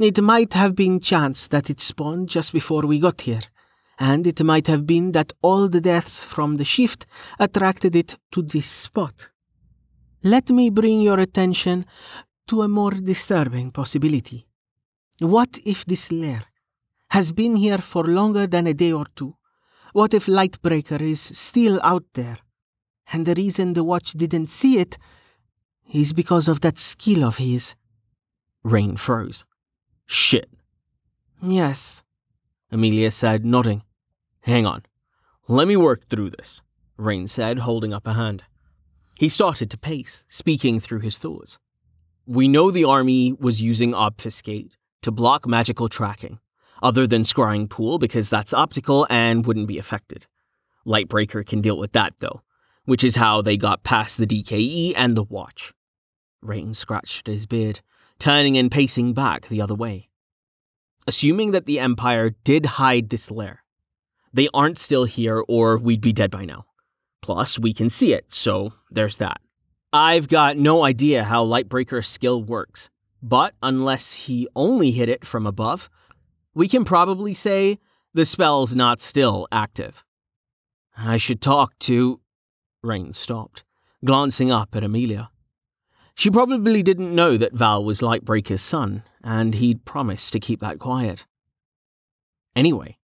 it 0.00 0.22
might 0.22 0.54
have 0.54 0.74
been 0.74 0.98
chance 0.98 1.46
that 1.48 1.68
it 1.68 1.80
spawned 1.80 2.28
just 2.28 2.52
before 2.52 2.86
we 2.86 2.98
got 2.98 3.20
here, 3.20 3.42
and 3.98 4.26
it 4.26 4.42
might 4.42 4.66
have 4.66 4.86
been 4.86 5.12
that 5.12 5.32
all 5.42 5.68
the 5.68 5.80
deaths 5.80 6.24
from 6.24 6.56
the 6.56 6.64
shift 6.64 7.06
attracted 7.38 7.94
it 7.94 8.16
to 8.32 8.42
this 8.42 8.66
spot. 8.66 9.28
Let 10.22 10.48
me 10.50 10.70
bring 10.70 11.02
your 11.02 11.20
attention 11.20 11.84
to 12.48 12.62
a 12.62 12.68
more 12.68 12.92
disturbing 12.92 13.70
possibility. 13.72 14.46
What 15.18 15.58
if 15.64 15.84
this 15.84 16.10
lair 16.10 16.44
has 17.10 17.30
been 17.30 17.56
here 17.56 17.78
for 17.78 18.04
longer 18.04 18.46
than 18.46 18.66
a 18.66 18.74
day 18.74 18.92
or 18.92 19.06
two? 19.14 19.36
What 19.92 20.14
if 20.14 20.26
Lightbreaker 20.26 21.00
is 21.00 21.20
still 21.20 21.78
out 21.82 22.04
there? 22.14 22.38
And 23.12 23.26
the 23.26 23.34
reason 23.34 23.72
the 23.72 23.84
watch 23.84 24.12
didn't 24.12 24.48
see 24.48 24.78
it 24.78 24.96
is 25.92 26.12
because 26.12 26.48
of 26.48 26.60
that 26.60 26.78
skill 26.78 27.24
of 27.24 27.36
his. 27.36 27.74
Rain 28.62 28.96
froze. 28.96 29.44
Shit. 30.12 30.50
Yes, 31.40 32.02
Amelia 32.72 33.12
said, 33.12 33.44
nodding. 33.44 33.84
Hang 34.40 34.66
on. 34.66 34.82
Let 35.46 35.68
me 35.68 35.76
work 35.76 36.08
through 36.08 36.30
this, 36.30 36.62
Rain 36.96 37.28
said, 37.28 37.60
holding 37.60 37.94
up 37.94 38.08
a 38.08 38.14
hand. 38.14 38.42
He 39.16 39.28
started 39.28 39.70
to 39.70 39.78
pace, 39.78 40.24
speaking 40.26 40.80
through 40.80 40.98
his 40.98 41.20
thoughts. 41.20 41.58
We 42.26 42.48
know 42.48 42.72
the 42.72 42.82
army 42.82 43.34
was 43.38 43.62
using 43.62 43.94
obfuscate 43.94 44.76
to 45.02 45.12
block 45.12 45.46
magical 45.46 45.88
tracking, 45.88 46.40
other 46.82 47.06
than 47.06 47.22
scrying 47.22 47.70
pool 47.70 48.00
because 48.00 48.28
that's 48.28 48.52
optical 48.52 49.06
and 49.08 49.46
wouldn't 49.46 49.68
be 49.68 49.78
affected. 49.78 50.26
Lightbreaker 50.84 51.46
can 51.46 51.60
deal 51.60 51.78
with 51.78 51.92
that 51.92 52.14
though, 52.18 52.42
which 52.84 53.04
is 53.04 53.14
how 53.14 53.42
they 53.42 53.56
got 53.56 53.84
past 53.84 54.18
the 54.18 54.26
DKE 54.26 54.92
and 54.96 55.16
the 55.16 55.22
watch. 55.22 55.72
Rain 56.42 56.74
scratched 56.74 57.28
his 57.28 57.46
beard, 57.46 57.80
turning 58.20 58.56
and 58.56 58.70
pacing 58.70 59.12
back 59.14 59.48
the 59.48 59.60
other 59.60 59.74
way. 59.74 60.08
Assuming 61.06 61.50
that 61.50 61.66
the 61.66 61.80
Empire 61.80 62.30
did 62.44 62.66
hide 62.66 63.08
this 63.08 63.30
lair, 63.30 63.64
they 64.32 64.48
aren't 64.54 64.78
still 64.78 65.04
here 65.04 65.42
or 65.48 65.76
we'd 65.76 66.00
be 66.00 66.12
dead 66.12 66.30
by 66.30 66.44
now. 66.44 66.66
Plus, 67.22 67.58
we 67.58 67.74
can 67.74 67.90
see 67.90 68.12
it, 68.12 68.26
so 68.32 68.72
there's 68.90 69.16
that. 69.16 69.40
I've 69.92 70.28
got 70.28 70.56
no 70.56 70.84
idea 70.84 71.24
how 71.24 71.44
Lightbreaker's 71.44 72.06
skill 72.06 72.42
works, 72.42 72.90
but 73.22 73.54
unless 73.62 74.12
he 74.12 74.46
only 74.54 74.92
hit 74.92 75.08
it 75.08 75.26
from 75.26 75.46
above, 75.46 75.90
we 76.54 76.68
can 76.68 76.84
probably 76.84 77.34
say 77.34 77.78
the 78.14 78.24
spell's 78.24 78.76
not 78.76 79.00
still 79.00 79.48
active. 79.50 80.04
I 80.96 81.16
should 81.16 81.40
talk 81.40 81.78
to. 81.80 82.20
Rain 82.82 83.12
stopped, 83.12 83.64
glancing 84.04 84.50
up 84.50 84.74
at 84.74 84.84
Amelia. 84.84 85.30
She 86.20 86.30
probably 86.30 86.82
didn't 86.82 87.14
know 87.14 87.38
that 87.38 87.54
Val 87.54 87.82
was 87.82 88.02
Lightbreaker's 88.02 88.60
son, 88.60 89.04
and 89.24 89.54
he'd 89.54 89.86
promised 89.86 90.34
to 90.34 90.38
keep 90.38 90.60
that 90.60 90.78
quiet. 90.78 91.24
Anyway, 92.54 92.98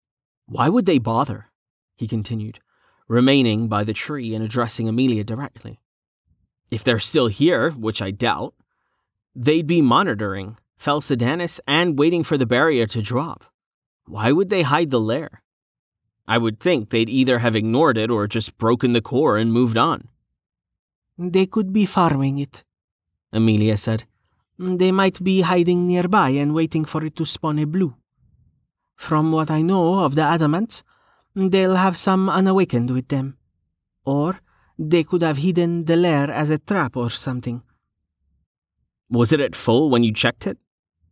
why 0.44 0.68
would 0.68 0.84
they 0.84 0.98
bother? 0.98 1.46
He 1.94 2.06
continued, 2.06 2.58
remaining 3.08 3.68
by 3.68 3.84
the 3.84 3.94
tree 3.94 4.34
and 4.34 4.44
addressing 4.44 4.86
Amelia 4.86 5.24
directly. 5.24 5.80
If 6.70 6.84
they're 6.84 6.98
still 6.98 7.28
here, 7.28 7.70
which 7.70 8.02
I 8.02 8.10
doubt, 8.10 8.52
they'd 9.34 9.66
be 9.66 9.80
monitoring 9.80 10.58
Felsidanis 10.78 11.58
and 11.66 11.98
waiting 11.98 12.22
for 12.22 12.36
the 12.36 12.44
barrier 12.44 12.86
to 12.88 13.00
drop. 13.00 13.46
Why 14.04 14.30
would 14.30 14.50
they 14.50 14.60
hide 14.60 14.90
the 14.90 15.00
lair? 15.00 15.42
I 16.28 16.36
would 16.36 16.60
think 16.60 16.90
they'd 16.90 17.08
either 17.08 17.38
have 17.38 17.56
ignored 17.56 17.96
it 17.96 18.10
or 18.10 18.28
just 18.28 18.58
broken 18.58 18.92
the 18.92 19.00
core 19.00 19.38
and 19.38 19.54
moved 19.54 19.78
on. 19.78 20.08
They 21.16 21.46
could 21.46 21.72
be 21.72 21.86
farming 21.86 22.40
it, 22.40 22.62
Amelia 23.36 23.76
said. 23.76 24.04
Mm, 24.58 24.78
they 24.78 24.92
might 24.92 25.22
be 25.22 25.42
hiding 25.42 25.86
nearby 25.86 26.30
and 26.30 26.54
waiting 26.54 26.84
for 26.84 27.04
it 27.04 27.16
to 27.16 27.24
spawn 27.24 27.58
a 27.58 27.66
blue. 27.66 27.94
From 28.96 29.32
what 29.32 29.50
I 29.50 29.62
know 29.62 30.00
of 30.00 30.14
the 30.14 30.22
adamants, 30.22 30.82
mm, 31.36 31.50
they'll 31.50 31.76
have 31.76 31.96
some 31.96 32.28
unawakened 32.28 32.90
with 32.90 33.08
them. 33.08 33.36
Or 34.04 34.40
they 34.78 35.04
could 35.04 35.22
have 35.22 35.38
hidden 35.38 35.84
the 35.84 35.96
lair 35.96 36.30
as 36.30 36.50
a 36.50 36.58
trap 36.58 36.96
or 36.96 37.10
something. 37.10 37.62
Was 39.10 39.32
it 39.32 39.40
at 39.40 39.54
full 39.54 39.90
when 39.90 40.04
you 40.04 40.12
checked 40.12 40.46
it? 40.46 40.58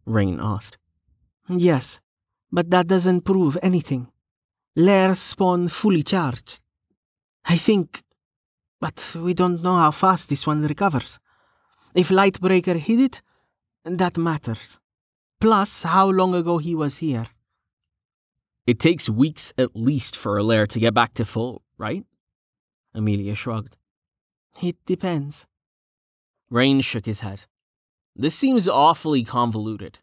Rain 0.05 0.39
asked. 0.41 0.79
Yes, 1.49 2.01
but 2.51 2.71
that 2.71 2.87
doesn't 2.87 3.23
prove 3.23 3.59
anything. 3.63 4.09
Lairs 4.77 5.19
spawn 5.19 5.69
fully 5.69 6.03
charged. 6.03 6.61
I 7.45 7.57
think. 7.57 8.03
But 8.81 9.15
we 9.17 9.35
don't 9.35 9.63
know 9.63 9.77
how 9.77 9.91
fast 9.91 10.29
this 10.29 10.47
one 10.47 10.63
recovers. 10.63 11.19
If 11.95 12.09
Lightbreaker 12.09 12.77
hid 12.77 13.01
it, 13.01 13.23
that 13.85 14.19
matters. 14.19 14.81
Plus, 15.41 15.83
how 15.85 16.11
long 16.11 16.35
ago 16.35 16.59
he 16.59 16.75
was 16.75 16.99
here. 16.99 17.27
It 18.67 18.81
takes 18.81 19.09
weeks 19.09 19.53
at 19.59 19.77
least 19.77 20.17
for 20.17 20.37
a 20.37 20.43
lair 20.43 20.67
to 20.67 20.81
get 20.81 20.95
back 20.95 21.15
to 21.15 21.25
full, 21.25 21.63
right? 21.79 22.05
Amelia 22.95 23.35
shrugged. 23.35 23.77
It 24.63 24.77
depends. 24.87 25.47
Rain 26.51 26.81
shook 26.81 27.07
his 27.07 27.21
head. 27.21 27.43
This 28.17 28.35
seems 28.35 28.69
awfully 28.69 29.23
convoluted. 29.25 29.99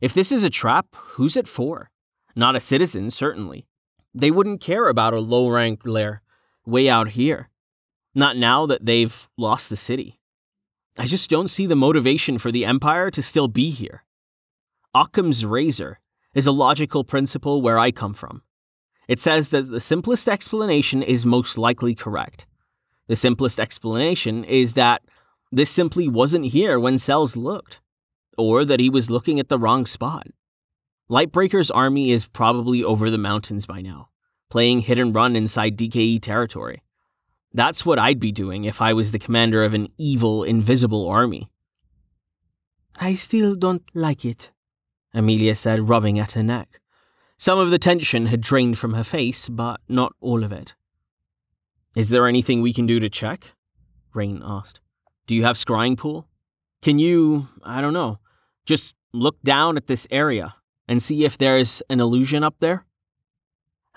If 0.00 0.14
this 0.14 0.32
is 0.32 0.42
a 0.42 0.50
trap, 0.50 0.86
who's 0.94 1.36
it 1.36 1.48
for? 1.48 1.90
Not 2.34 2.56
a 2.56 2.60
citizen, 2.60 3.10
certainly. 3.10 3.66
They 4.14 4.30
wouldn't 4.30 4.60
care 4.60 4.88
about 4.88 5.14
a 5.14 5.20
low 5.20 5.48
rank 5.48 5.80
lair 5.84 6.22
way 6.64 6.88
out 6.88 7.10
here. 7.10 7.50
Not 8.14 8.36
now 8.36 8.66
that 8.66 8.84
they've 8.84 9.28
lost 9.36 9.68
the 9.68 9.76
city. 9.76 10.15
I 10.98 11.04
just 11.04 11.28
don't 11.28 11.48
see 11.48 11.66
the 11.66 11.76
motivation 11.76 12.38
for 12.38 12.50
the 12.50 12.64
Empire 12.64 13.10
to 13.10 13.22
still 13.22 13.48
be 13.48 13.70
here. 13.70 14.04
Occam's 14.94 15.44
razor 15.44 16.00
is 16.34 16.46
a 16.46 16.52
logical 16.52 17.04
principle 17.04 17.60
where 17.60 17.78
I 17.78 17.90
come 17.90 18.14
from. 18.14 18.42
It 19.06 19.20
says 19.20 19.50
that 19.50 19.70
the 19.70 19.80
simplest 19.80 20.26
explanation 20.26 21.02
is 21.02 21.26
most 21.26 21.58
likely 21.58 21.94
correct. 21.94 22.46
The 23.08 23.16
simplest 23.16 23.60
explanation 23.60 24.42
is 24.42 24.72
that 24.72 25.02
this 25.52 25.70
simply 25.70 26.08
wasn't 26.08 26.46
here 26.46 26.80
when 26.80 26.98
Sells 26.98 27.36
looked, 27.36 27.80
or 28.38 28.64
that 28.64 28.80
he 28.80 28.90
was 28.90 29.10
looking 29.10 29.38
at 29.38 29.48
the 29.48 29.58
wrong 29.58 29.86
spot. 29.86 30.26
Lightbreaker's 31.10 31.70
army 31.70 32.10
is 32.10 32.26
probably 32.26 32.82
over 32.82 33.10
the 33.10 33.18
mountains 33.18 33.66
by 33.66 33.80
now, 33.80 34.08
playing 34.50 34.80
hit 34.80 34.98
and 34.98 35.14
run 35.14 35.36
inside 35.36 35.76
DKE 35.76 36.20
territory. 36.20 36.82
That's 37.56 37.86
what 37.86 37.98
I'd 37.98 38.20
be 38.20 38.32
doing 38.32 38.64
if 38.64 38.82
I 38.82 38.92
was 38.92 39.12
the 39.12 39.18
commander 39.18 39.64
of 39.64 39.72
an 39.72 39.88
evil, 39.96 40.44
invisible 40.44 41.08
army. 41.08 41.48
I 42.96 43.14
still 43.14 43.54
don't 43.54 43.82
like 43.94 44.26
it, 44.26 44.50
Amelia 45.14 45.54
said, 45.54 45.88
rubbing 45.88 46.18
at 46.18 46.32
her 46.32 46.42
neck. 46.42 46.80
Some 47.38 47.58
of 47.58 47.70
the 47.70 47.78
tension 47.78 48.26
had 48.26 48.42
drained 48.42 48.76
from 48.76 48.92
her 48.92 49.02
face, 49.02 49.48
but 49.48 49.80
not 49.88 50.12
all 50.20 50.44
of 50.44 50.52
it. 50.52 50.74
Is 51.94 52.10
there 52.10 52.28
anything 52.28 52.60
we 52.60 52.74
can 52.74 52.86
do 52.86 53.00
to 53.00 53.08
check? 53.08 53.54
Rain 54.12 54.42
asked. 54.44 54.80
Do 55.26 55.34
you 55.34 55.44
have 55.44 55.56
scrying 55.56 55.96
pool? 55.96 56.28
Can 56.82 56.98
you, 56.98 57.48
I 57.62 57.80
don't 57.80 57.94
know, 57.94 58.18
just 58.66 58.94
look 59.14 59.40
down 59.42 59.78
at 59.78 59.86
this 59.86 60.06
area 60.10 60.56
and 60.86 61.02
see 61.02 61.24
if 61.24 61.38
there's 61.38 61.80
an 61.88 62.00
illusion 62.00 62.44
up 62.44 62.56
there? 62.60 62.84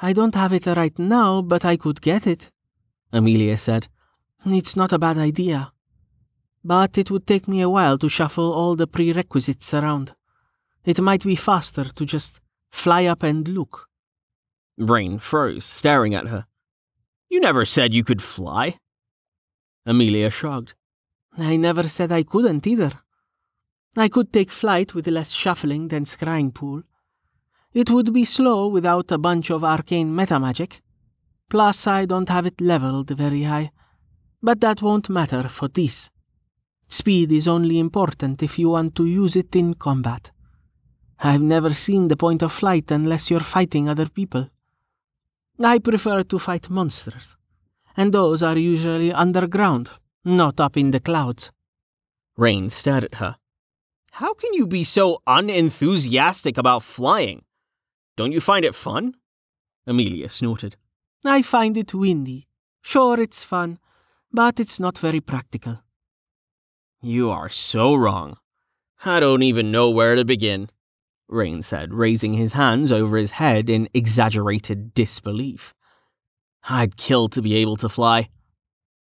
I 0.01 0.13
don't 0.13 0.35
have 0.35 0.53
it 0.53 0.65
right 0.65 0.97
now, 0.97 1.41
but 1.41 1.65
I 1.65 1.75
could 1.75 1.99
get 1.99 2.25
it, 2.25 2.51
Amelia 3.11 3.57
said. 3.57 3.87
It's 4.45 4.75
not 4.75 4.93
a 4.93 4.99
bad 4.99 5.17
idea. 5.17 5.71
But 6.63 6.97
it 6.97 7.09
would 7.09 7.25
take 7.25 7.47
me 7.47 7.61
a 7.61 7.69
while 7.69 7.97
to 7.97 8.09
shuffle 8.09 8.53
all 8.53 8.75
the 8.75 8.87
prerequisites 8.87 9.73
around. 9.73 10.15
It 10.85 11.01
might 11.01 11.23
be 11.23 11.35
faster 11.35 11.85
to 11.85 12.05
just 12.05 12.39
fly 12.71 13.05
up 13.05 13.23
and 13.23 13.47
look. 13.47 13.87
Rain 14.77 15.19
froze, 15.19 15.65
staring 15.65 16.15
at 16.15 16.27
her. 16.27 16.45
You 17.29 17.39
never 17.39 17.65
said 17.65 17.93
you 17.93 18.03
could 18.03 18.21
fly. 18.21 18.79
Amelia 19.85 20.29
shrugged. 20.29 20.73
I 21.37 21.55
never 21.55 21.87
said 21.87 22.11
I 22.11 22.23
couldn't 22.23 22.65
either. 22.65 22.93
I 23.95 24.07
could 24.07 24.31
take 24.31 24.51
flight 24.51 24.93
with 24.93 25.07
less 25.07 25.31
shuffling 25.31 25.87
than 25.87 26.05
scrying 26.05 26.53
pool. 26.53 26.83
It 27.73 27.89
would 27.89 28.13
be 28.13 28.25
slow 28.25 28.67
without 28.67 29.11
a 29.11 29.17
bunch 29.17 29.49
of 29.49 29.63
arcane 29.63 30.15
meta 30.15 30.39
magic. 30.39 30.81
Plus, 31.50 31.88
I 31.88 32.06
don't 32.06 32.29
have 32.29 32.46
it 32.46 32.62
leveled 32.62 33.10
very 33.10 33.44
high. 33.44 33.72
But 34.41 34.62
that 34.62 34.82
won't 34.82 35.10
matter 35.10 35.50
for 35.50 35.68
this. 35.68 36.10
Speed 36.88 37.32
is 37.32 37.48
only 37.48 37.77
important 37.79 38.41
if 38.41 38.58
you 38.58 38.70
want 38.70 38.96
to 38.96 39.06
use 39.06 39.36
it 39.36 39.56
in 39.56 39.74
combat. 39.74 40.32
I've 41.20 41.41
never 41.41 41.74
seen 41.74 42.08
the 42.08 42.15
point 42.15 42.41
of 42.41 42.51
flight 42.51 42.91
unless 42.91 43.29
you're 43.29 43.41
fighting 43.41 43.89
other 43.89 44.08
people. 44.08 44.50
I 45.62 45.79
prefer 45.79 46.24
to 46.24 46.39
fight 46.39 46.70
monsters, 46.70 47.36
and 47.98 48.13
those 48.13 48.41
are 48.41 48.58
usually 48.58 49.12
underground, 49.12 49.89
not 50.24 50.60
up 50.60 50.77
in 50.77 50.91
the 50.91 51.01
clouds. 51.01 51.51
Rain 52.38 52.70
stared 52.70 53.03
at 53.03 53.15
her. 53.15 53.36
How 54.13 54.34
can 54.34 54.53
you 54.53 54.65
be 54.65 54.86
so 54.86 55.22
unenthusiastic 55.27 56.58
about 56.58 56.84
flying? 56.84 57.44
Don't 58.15 58.32
you 58.32 58.39
find 58.39 58.63
it 58.63 58.75
fun? 58.75 59.15
Amelia 59.86 60.29
snorted. 60.29 60.77
I 61.23 61.41
find 61.41 61.77
it 61.77 61.93
windy. 61.93 62.47
Sure, 62.81 63.19
it's 63.19 63.43
fun, 63.43 63.79
but 64.31 64.59
it's 64.59 64.79
not 64.79 64.97
very 64.97 65.19
practical. 65.19 65.83
You 67.01 67.29
are 67.29 67.49
so 67.49 67.95
wrong. 67.95 68.38
I 69.05 69.19
don't 69.19 69.43
even 69.43 69.71
know 69.71 69.89
where 69.89 70.15
to 70.15 70.25
begin. 70.25 70.69
Rain 71.27 71.61
said, 71.61 71.93
raising 71.93 72.33
his 72.33 72.53
hands 72.53 72.91
over 72.91 73.15
his 73.17 73.31
head 73.31 73.69
in 73.69 73.88
exaggerated 73.93 74.93
disbelief. 74.93 75.73
I'd 76.63 76.97
kill 76.97 77.29
to 77.29 77.41
be 77.41 77.55
able 77.55 77.77
to 77.77 77.89
fly. 77.89 78.29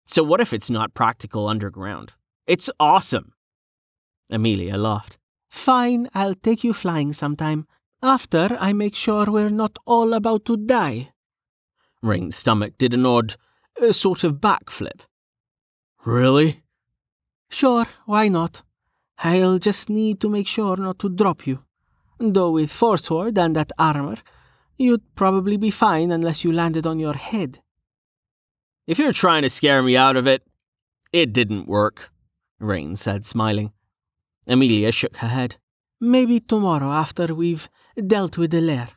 So, 0.06 0.22
what 0.22 0.40
if 0.40 0.52
it's 0.52 0.70
not 0.70 0.94
practical 0.94 1.48
underground? 1.48 2.12
It's 2.46 2.68
awesome. 2.78 3.32
Amelia 4.30 4.76
laughed. 4.76 5.18
Fine, 5.48 6.08
I'll 6.14 6.34
take 6.34 6.64
you 6.64 6.72
flying 6.72 7.12
sometime. 7.12 7.66
After 8.02 8.56
I 8.60 8.72
make 8.72 8.94
sure 8.94 9.24
we're 9.26 9.50
not 9.50 9.78
all 9.86 10.12
about 10.12 10.44
to 10.46 10.56
die. 10.56 11.12
Rain's 12.02 12.36
stomach 12.36 12.74
did 12.78 12.94
an 12.94 13.06
odd, 13.06 13.36
sort 13.90 14.24
of 14.24 14.34
backflip. 14.34 15.00
Really? 16.04 16.62
Sure, 17.48 17.86
why 18.06 18.28
not? 18.28 18.62
I'll 19.18 19.58
just 19.58 19.88
need 19.88 20.20
to 20.20 20.28
make 20.28 20.46
sure 20.46 20.76
not 20.76 20.98
to 21.00 21.08
drop 21.08 21.46
you. 21.46 21.62
Though 22.18 22.52
with 22.52 22.72
Force 22.72 23.04
Sword 23.04 23.38
and 23.38 23.56
that 23.56 23.72
armor, 23.78 24.16
you'd 24.78 25.14
probably 25.14 25.56
be 25.56 25.70
fine 25.70 26.10
unless 26.10 26.44
you 26.44 26.52
landed 26.52 26.86
on 26.86 26.98
your 26.98 27.14
head. 27.14 27.60
If 28.86 28.98
you're 28.98 29.12
trying 29.12 29.42
to 29.42 29.50
scare 29.50 29.82
me 29.82 29.96
out 29.96 30.16
of 30.16 30.26
it, 30.26 30.42
it 31.12 31.32
didn't 31.32 31.68
work, 31.68 32.10
Rain 32.58 32.96
said, 32.96 33.24
smiling. 33.24 33.72
Amelia 34.46 34.92
shook 34.92 35.16
her 35.16 35.28
head. 35.28 35.56
Maybe 36.00 36.40
tomorrow 36.40 36.92
after 36.92 37.34
we've 37.34 37.68
dealt 38.06 38.38
with 38.38 38.50
the 38.50 38.60
lair. 38.60 38.88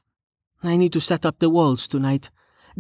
I 0.62 0.75
need 0.75 0.94
to 0.94 1.00
set 1.00 1.25
up 1.25 1.39
the 1.39 1.50
walls 1.50 1.88
tonight, 1.88 2.29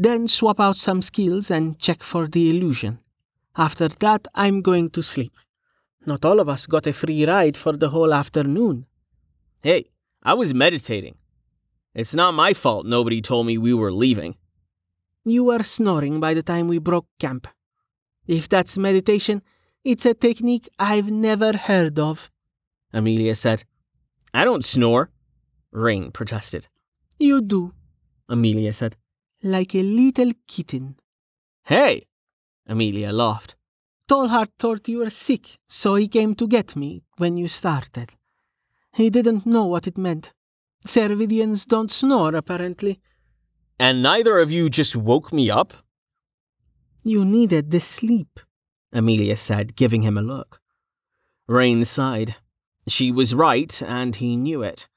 then 0.01 0.29
swap 0.29 0.61
out 0.61 0.77
some 0.77 1.01
skills 1.01 1.51
and 1.51 1.77
check 1.77 2.03
for 2.03 2.25
the 2.25 2.49
illusion. 2.49 2.99
After 3.57 3.89
that, 3.89 4.27
I'm 4.33 4.61
going 4.61 4.91
to 4.91 5.01
sleep. 5.01 5.33
Not 6.05 6.23
all 6.23 6.39
of 6.39 6.47
us 6.47 6.65
got 6.65 6.87
a 6.87 6.93
free 6.93 7.25
ride 7.25 7.57
for 7.57 7.75
the 7.75 7.89
whole 7.89 8.13
afternoon. 8.13 8.85
Hey, 9.61 9.89
I 10.23 10.35
was 10.35 10.53
meditating. 10.53 11.15
It's 11.93 12.13
not 12.13 12.33
my 12.33 12.53
fault 12.53 12.85
nobody 12.85 13.21
told 13.21 13.47
me 13.47 13.57
we 13.57 13.73
were 13.73 13.91
leaving. 13.91 14.37
You 15.25 15.43
were 15.43 15.63
snoring 15.63 16.21
by 16.21 16.33
the 16.33 16.43
time 16.43 16.69
we 16.69 16.77
broke 16.77 17.07
camp. 17.19 17.47
If 18.25 18.47
that's 18.47 18.77
meditation, 18.77 19.41
it's 19.83 20.05
a 20.05 20.13
technique 20.13 20.69
I've 20.79 21.11
never 21.11 21.57
heard 21.57 21.99
of. 21.99 22.29
Amelia 22.93 23.35
said. 23.35 23.65
I 24.33 24.45
don't 24.45 24.63
snore, 24.63 25.09
Rain 25.71 26.11
protested. 26.11 26.67
You 27.19 27.41
do, 27.41 27.73
Amelia 28.29 28.71
said. 28.71 28.95
Like 29.41 29.73
a 29.75 29.81
little 29.81 30.31
kitten. 30.47 30.95
Hey! 31.63 32.07
Amelia 32.67 33.11
laughed. 33.11 33.55
Tallheart 34.07 34.49
thought 34.57 34.87
you 34.87 34.99
were 34.99 35.09
sick, 35.09 35.59
so 35.67 35.95
he 35.95 36.07
came 36.07 36.35
to 36.35 36.47
get 36.47 36.75
me 36.75 37.03
when 37.17 37.37
you 37.37 37.47
started. 37.47 38.09
He 38.93 39.09
didn't 39.09 39.45
know 39.45 39.65
what 39.65 39.87
it 39.87 39.97
meant. 39.97 40.31
Cervidians 40.85 41.65
don't 41.65 41.91
snore, 41.91 42.35
apparently. 42.35 42.99
And 43.79 44.03
neither 44.03 44.39
of 44.39 44.51
you 44.51 44.69
just 44.69 44.95
woke 44.95 45.31
me 45.31 45.49
up? 45.49 45.73
You 47.03 47.23
needed 47.23 47.71
the 47.71 47.79
sleep, 47.79 48.39
Amelia 48.91 49.37
said, 49.37 49.75
giving 49.75 50.01
him 50.01 50.17
a 50.17 50.21
look. 50.21 50.59
Rain 51.47 51.85
sighed. 51.85 52.35
She 52.87 53.11
was 53.11 53.33
right, 53.33 53.81
and 53.81 54.15
he 54.15 54.35
knew 54.35 54.63
it. 54.63 54.87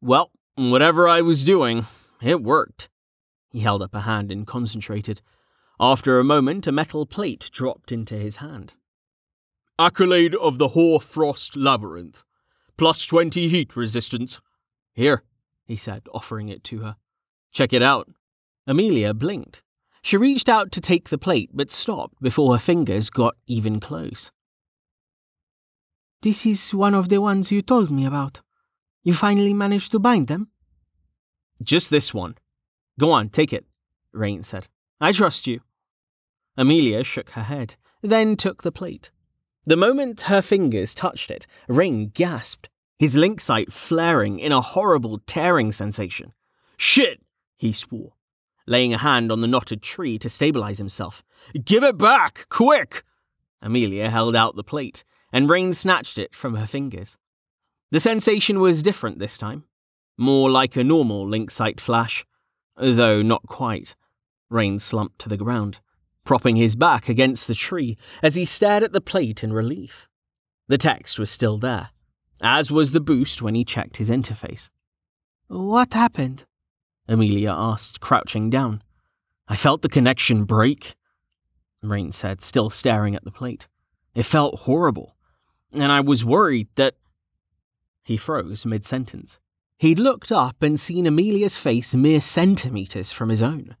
Well, 0.00 0.30
whatever 0.56 1.06
I 1.06 1.20
was 1.20 1.44
doing, 1.44 1.86
it 2.20 2.42
worked. 2.42 2.88
He 3.50 3.60
held 3.60 3.82
up 3.82 3.94
a 3.94 4.00
hand 4.00 4.30
and 4.30 4.46
concentrated. 4.46 5.22
After 5.80 6.18
a 6.18 6.24
moment, 6.24 6.66
a 6.66 6.72
metal 6.72 7.06
plate 7.06 7.50
dropped 7.52 7.92
into 7.92 8.14
his 8.14 8.36
hand. 8.36 8.74
Accolade 9.78 10.34
of 10.34 10.58
the 10.58 10.68
Hoarfrost 10.68 11.56
Labyrinth. 11.56 12.24
Plus 12.76 13.06
20 13.06 13.48
heat 13.48 13.76
resistance. 13.76 14.40
Here, 14.92 15.22
he 15.64 15.76
said, 15.76 16.02
offering 16.12 16.48
it 16.48 16.64
to 16.64 16.80
her. 16.80 16.96
Check 17.52 17.72
it 17.72 17.82
out. 17.82 18.08
Amelia 18.66 19.14
blinked. 19.14 19.62
She 20.02 20.16
reached 20.16 20.48
out 20.48 20.72
to 20.72 20.80
take 20.80 21.08
the 21.08 21.18
plate, 21.18 21.50
but 21.52 21.70
stopped 21.70 22.20
before 22.20 22.54
her 22.54 22.60
fingers 22.60 23.10
got 23.10 23.36
even 23.46 23.80
close. 23.80 24.30
This 26.22 26.44
is 26.44 26.74
one 26.74 26.94
of 26.94 27.08
the 27.08 27.20
ones 27.20 27.52
you 27.52 27.62
told 27.62 27.90
me 27.90 28.04
about. 28.04 28.40
You 29.04 29.14
finally 29.14 29.54
managed 29.54 29.92
to 29.92 29.98
bind 29.98 30.26
them? 30.26 30.48
Just 31.62 31.90
this 31.90 32.12
one. 32.12 32.36
Go 32.98 33.10
on, 33.10 33.28
take 33.28 33.52
it, 33.52 33.64
Rain 34.12 34.42
said. 34.42 34.66
I 35.00 35.12
trust 35.12 35.46
you. 35.46 35.60
Amelia 36.56 37.04
shook 37.04 37.30
her 37.30 37.44
head, 37.44 37.76
then 38.02 38.36
took 38.36 38.62
the 38.62 38.72
plate. 38.72 39.10
The 39.64 39.76
moment 39.76 40.22
her 40.22 40.42
fingers 40.42 40.94
touched 40.94 41.30
it, 41.30 41.46
Rain 41.68 42.10
gasped, 42.12 42.68
his 42.98 43.16
sight 43.38 43.72
flaring 43.72 44.40
in 44.40 44.50
a 44.50 44.60
horrible 44.60 45.20
tearing 45.26 45.70
sensation. 45.70 46.32
Shit, 46.76 47.20
he 47.56 47.72
swore, 47.72 48.14
laying 48.66 48.92
a 48.92 48.98
hand 48.98 49.30
on 49.30 49.40
the 49.40 49.46
knotted 49.46 49.82
tree 49.82 50.18
to 50.18 50.28
stabilize 50.28 50.78
himself. 50.78 51.22
Give 51.64 51.84
it 51.84 51.98
back, 51.98 52.46
quick! 52.48 53.04
Amelia 53.62 54.10
held 54.10 54.34
out 54.34 54.56
the 54.56 54.64
plate, 54.64 55.04
and 55.32 55.48
Rain 55.48 55.74
snatched 55.74 56.18
it 56.18 56.34
from 56.34 56.56
her 56.56 56.66
fingers. 56.66 57.16
The 57.90 58.00
sensation 58.00 58.60
was 58.60 58.82
different 58.82 59.18
this 59.18 59.38
time, 59.38 59.64
more 60.16 60.50
like 60.50 60.76
a 60.76 60.84
normal 60.84 61.26
sight 61.48 61.80
flash, 61.80 62.24
though 62.80 63.22
not 63.22 63.42
quite. 63.46 63.94
Rain 64.50 64.78
slumped 64.78 65.18
to 65.20 65.28
the 65.28 65.36
ground, 65.36 65.78
propping 66.24 66.56
his 66.56 66.76
back 66.76 67.08
against 67.08 67.46
the 67.46 67.54
tree 67.54 67.96
as 68.22 68.34
he 68.34 68.44
stared 68.44 68.82
at 68.82 68.92
the 68.92 69.00
plate 69.00 69.44
in 69.44 69.52
relief. 69.52 70.08
The 70.68 70.78
text 70.78 71.18
was 71.18 71.30
still 71.30 71.58
there, 71.58 71.90
as 72.40 72.70
was 72.70 72.92
the 72.92 73.00
boost 73.00 73.42
when 73.42 73.54
he 73.54 73.64
checked 73.64 73.96
his 73.96 74.10
interface. 74.10 74.68
What 75.48 75.94
happened? 75.94 76.44
Amelia 77.08 77.50
asked, 77.50 78.00
crouching 78.00 78.50
down. 78.50 78.82
I 79.48 79.56
felt 79.56 79.80
the 79.80 79.88
connection 79.88 80.44
break, 80.44 80.94
Rain 81.82 82.12
said, 82.12 82.42
still 82.42 82.68
staring 82.68 83.14
at 83.14 83.24
the 83.24 83.30
plate. 83.30 83.66
It 84.14 84.24
felt 84.24 84.60
horrible, 84.60 85.16
and 85.72 85.90
I 85.90 86.00
was 86.00 86.24
worried 86.24 86.68
that. 86.74 86.94
He 88.02 88.16
froze 88.16 88.64
mid 88.64 88.84
sentence. 88.86 89.38
He'd 89.78 90.00
looked 90.00 90.32
up 90.32 90.60
and 90.62 90.78
seen 90.78 91.06
Amelia's 91.06 91.56
face 91.56 91.94
mere 91.94 92.20
centimeters 92.20 93.12
from 93.12 93.28
his 93.28 93.40
own. 93.40 93.76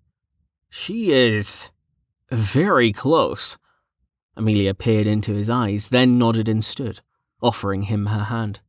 She 0.70 1.10
is. 1.10 1.70
very 2.30 2.92
close. 2.92 3.56
Amelia 4.36 4.74
peered 4.74 5.08
into 5.08 5.34
his 5.34 5.50
eyes, 5.50 5.88
then 5.88 6.16
nodded 6.16 6.48
and 6.48 6.64
stood, 6.64 7.00
offering 7.42 7.84
him 7.84 8.06
her 8.06 8.24
hand. 8.24 8.60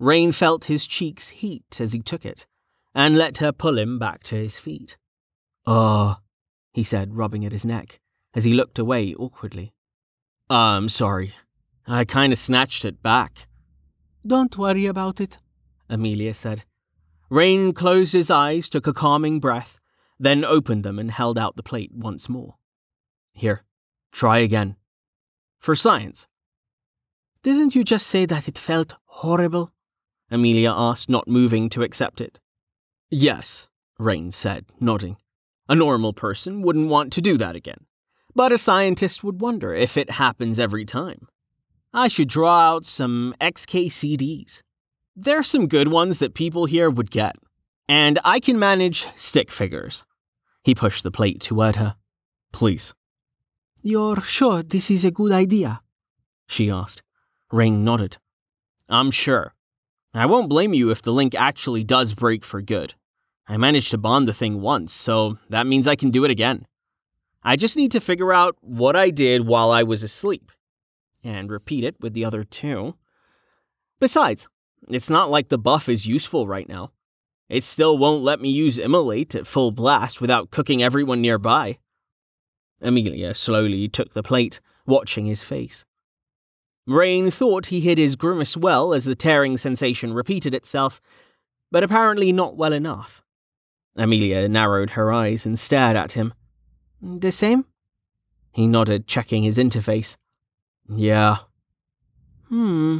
Rain 0.00 0.32
felt 0.32 0.64
his 0.64 0.86
cheeks 0.86 1.28
heat 1.28 1.80
as 1.80 1.92
he 1.92 2.00
took 2.00 2.24
it, 2.24 2.46
and 2.92 3.16
let 3.16 3.38
her 3.38 3.52
pull 3.52 3.78
him 3.78 4.00
back 4.00 4.24
to 4.24 4.34
his 4.34 4.56
feet. 4.56 4.96
Oh, 5.64 6.16
he 6.72 6.82
said, 6.82 7.14
rubbing 7.14 7.44
at 7.44 7.52
his 7.52 7.64
neck, 7.64 8.00
as 8.34 8.42
he 8.42 8.52
looked 8.52 8.80
away 8.80 9.14
awkwardly. 9.14 9.72
I'm 10.50 10.88
sorry. 10.88 11.34
I 11.86 12.04
kind 12.04 12.32
of 12.32 12.38
snatched 12.38 12.84
it 12.84 13.00
back. 13.00 13.46
Don't 14.26 14.58
worry 14.58 14.86
about 14.86 15.20
it, 15.20 15.38
Amelia 15.92 16.32
said. 16.34 16.64
Rain 17.28 17.72
closed 17.72 18.14
his 18.14 18.30
eyes, 18.30 18.68
took 18.68 18.86
a 18.86 18.92
calming 18.92 19.38
breath, 19.38 19.78
then 20.18 20.44
opened 20.44 20.84
them 20.84 20.98
and 20.98 21.10
held 21.10 21.38
out 21.38 21.56
the 21.56 21.62
plate 21.62 21.92
once 21.94 22.28
more. 22.28 22.56
Here, 23.32 23.64
try 24.10 24.38
again. 24.38 24.76
For 25.58 25.76
science. 25.76 26.26
Didn't 27.42 27.74
you 27.74 27.84
just 27.84 28.06
say 28.06 28.26
that 28.26 28.48
it 28.48 28.58
felt 28.58 28.94
horrible? 29.04 29.72
Amelia 30.30 30.72
asked, 30.74 31.08
not 31.08 31.28
moving 31.28 31.68
to 31.70 31.82
accept 31.82 32.20
it. 32.20 32.40
Yes, 33.10 33.68
Rain 33.98 34.32
said, 34.32 34.64
nodding. 34.80 35.16
A 35.68 35.74
normal 35.74 36.12
person 36.12 36.62
wouldn't 36.62 36.88
want 36.88 37.12
to 37.12 37.20
do 37.20 37.36
that 37.36 37.54
again, 37.56 37.86
but 38.34 38.52
a 38.52 38.58
scientist 38.58 39.22
would 39.22 39.40
wonder 39.40 39.74
if 39.74 39.96
it 39.96 40.12
happens 40.12 40.58
every 40.58 40.84
time. 40.84 41.28
I 41.92 42.08
should 42.08 42.28
draw 42.28 42.58
out 42.58 42.86
some 42.86 43.34
XKCDs. 43.40 44.62
There's 45.14 45.48
some 45.48 45.68
good 45.68 45.88
ones 45.88 46.20
that 46.20 46.32
people 46.34 46.64
here 46.64 46.88
would 46.88 47.10
get, 47.10 47.36
and 47.86 48.18
I 48.24 48.40
can 48.40 48.58
manage 48.58 49.06
stick 49.14 49.50
figures. 49.50 50.04
He 50.64 50.74
pushed 50.74 51.02
the 51.02 51.10
plate 51.10 51.42
toward 51.42 51.76
her. 51.76 51.96
Please. 52.52 52.94
You're 53.82 54.22
sure 54.22 54.62
this 54.62 54.90
is 54.90 55.04
a 55.04 55.10
good 55.10 55.32
idea? 55.32 55.82
She 56.46 56.70
asked. 56.70 57.02
Rain 57.50 57.84
nodded. 57.84 58.16
I'm 58.88 59.10
sure. 59.10 59.54
I 60.14 60.24
won't 60.24 60.48
blame 60.48 60.72
you 60.72 60.90
if 60.90 61.02
the 61.02 61.12
link 61.12 61.34
actually 61.34 61.84
does 61.84 62.14
break 62.14 62.44
for 62.44 62.62
good. 62.62 62.94
I 63.46 63.58
managed 63.58 63.90
to 63.90 63.98
bond 63.98 64.26
the 64.26 64.32
thing 64.32 64.60
once, 64.60 64.92
so 64.94 65.36
that 65.50 65.66
means 65.66 65.86
I 65.86 65.96
can 65.96 66.10
do 66.10 66.24
it 66.24 66.30
again. 66.30 66.66
I 67.42 67.56
just 67.56 67.76
need 67.76 67.92
to 67.92 68.00
figure 68.00 68.32
out 68.32 68.56
what 68.60 68.96
I 68.96 69.10
did 69.10 69.46
while 69.46 69.70
I 69.70 69.82
was 69.82 70.02
asleep 70.02 70.52
and 71.24 71.50
repeat 71.50 71.84
it 71.84 71.96
with 72.00 72.14
the 72.14 72.24
other 72.24 72.44
two. 72.44 72.94
Besides, 74.00 74.48
it's 74.88 75.10
not 75.10 75.30
like 75.30 75.48
the 75.48 75.58
buff 75.58 75.88
is 75.88 76.06
useful 76.06 76.46
right 76.46 76.68
now. 76.68 76.92
It 77.48 77.64
still 77.64 77.98
won't 77.98 78.22
let 78.22 78.40
me 78.40 78.48
use 78.50 78.78
Immolate 78.78 79.34
at 79.34 79.46
full 79.46 79.72
blast 79.72 80.20
without 80.20 80.50
cooking 80.50 80.82
everyone 80.82 81.20
nearby. 81.20 81.78
Amelia 82.80 83.34
slowly 83.34 83.88
took 83.88 84.12
the 84.12 84.22
plate, 84.22 84.60
watching 84.86 85.26
his 85.26 85.44
face. 85.44 85.84
Rain 86.86 87.30
thought 87.30 87.66
he 87.66 87.80
hid 87.80 87.98
his 87.98 88.16
grimace 88.16 88.56
well 88.56 88.92
as 88.92 89.04
the 89.04 89.14
tearing 89.14 89.56
sensation 89.56 90.14
repeated 90.14 90.54
itself, 90.54 91.00
but 91.70 91.84
apparently 91.84 92.32
not 92.32 92.56
well 92.56 92.72
enough. 92.72 93.22
Amelia 93.94 94.48
narrowed 94.48 94.90
her 94.90 95.12
eyes 95.12 95.46
and 95.46 95.58
stared 95.58 95.96
at 95.96 96.12
him. 96.12 96.34
The 97.00 97.30
same? 97.30 97.66
He 98.50 98.66
nodded, 98.66 99.06
checking 99.06 99.44
his 99.44 99.58
interface. 99.58 100.16
Yeah, 100.88 101.38
Hmm, 102.52 102.98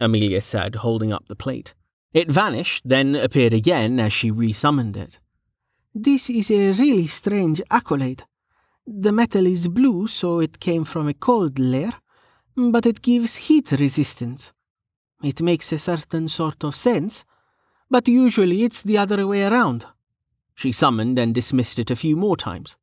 Amelia 0.00 0.40
said, 0.40 0.76
holding 0.76 1.12
up 1.12 1.26
the 1.28 1.36
plate. 1.36 1.74
It 2.12 2.30
vanished, 2.30 2.82
then 2.84 3.14
appeared 3.14 3.52
again 3.52 4.00
as 4.00 4.12
she 4.12 4.30
resummoned 4.30 4.96
it. 4.96 5.18
This 5.94 6.30
is 6.30 6.50
a 6.50 6.72
really 6.72 7.06
strange 7.06 7.60
accolade. 7.70 8.24
The 8.86 9.12
metal 9.12 9.46
is 9.46 9.68
blue, 9.68 10.06
so 10.06 10.40
it 10.40 10.60
came 10.60 10.84
from 10.84 11.08
a 11.08 11.14
cold 11.14 11.58
layer, 11.58 11.92
but 12.56 12.86
it 12.86 13.02
gives 13.02 13.36
heat 13.36 13.70
resistance. 13.72 14.52
It 15.22 15.42
makes 15.42 15.72
a 15.72 15.78
certain 15.78 16.28
sort 16.28 16.64
of 16.64 16.76
sense, 16.76 17.24
but 17.90 18.08
usually 18.08 18.62
it's 18.62 18.82
the 18.82 18.98
other 18.98 19.26
way 19.26 19.42
around. 19.42 19.86
She 20.54 20.72
summoned 20.72 21.18
and 21.18 21.34
dismissed 21.34 21.78
it 21.78 21.90
a 21.90 21.96
few 21.96 22.16
more 22.16 22.36
times. 22.36 22.76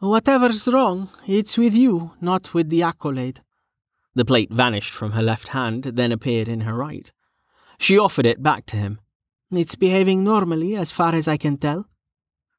Whatever's 0.00 0.68
wrong, 0.68 1.08
it's 1.26 1.56
with 1.56 1.74
you, 1.74 2.12
not 2.20 2.52
with 2.52 2.68
the 2.68 2.82
accolade. 2.82 3.40
The 4.14 4.24
plate 4.24 4.52
vanished 4.52 4.92
from 4.92 5.12
her 5.12 5.22
left 5.22 5.48
hand, 5.48 5.84
then 5.84 6.12
appeared 6.12 6.48
in 6.48 6.62
her 6.62 6.74
right. 6.74 7.10
She 7.78 7.98
offered 7.98 8.26
it 8.26 8.42
back 8.42 8.66
to 8.66 8.76
him. 8.76 9.00
It's 9.50 9.74
behaving 9.74 10.22
normally, 10.22 10.76
as 10.76 10.92
far 10.92 11.14
as 11.14 11.26
I 11.26 11.36
can 11.36 11.56
tell. 11.56 11.86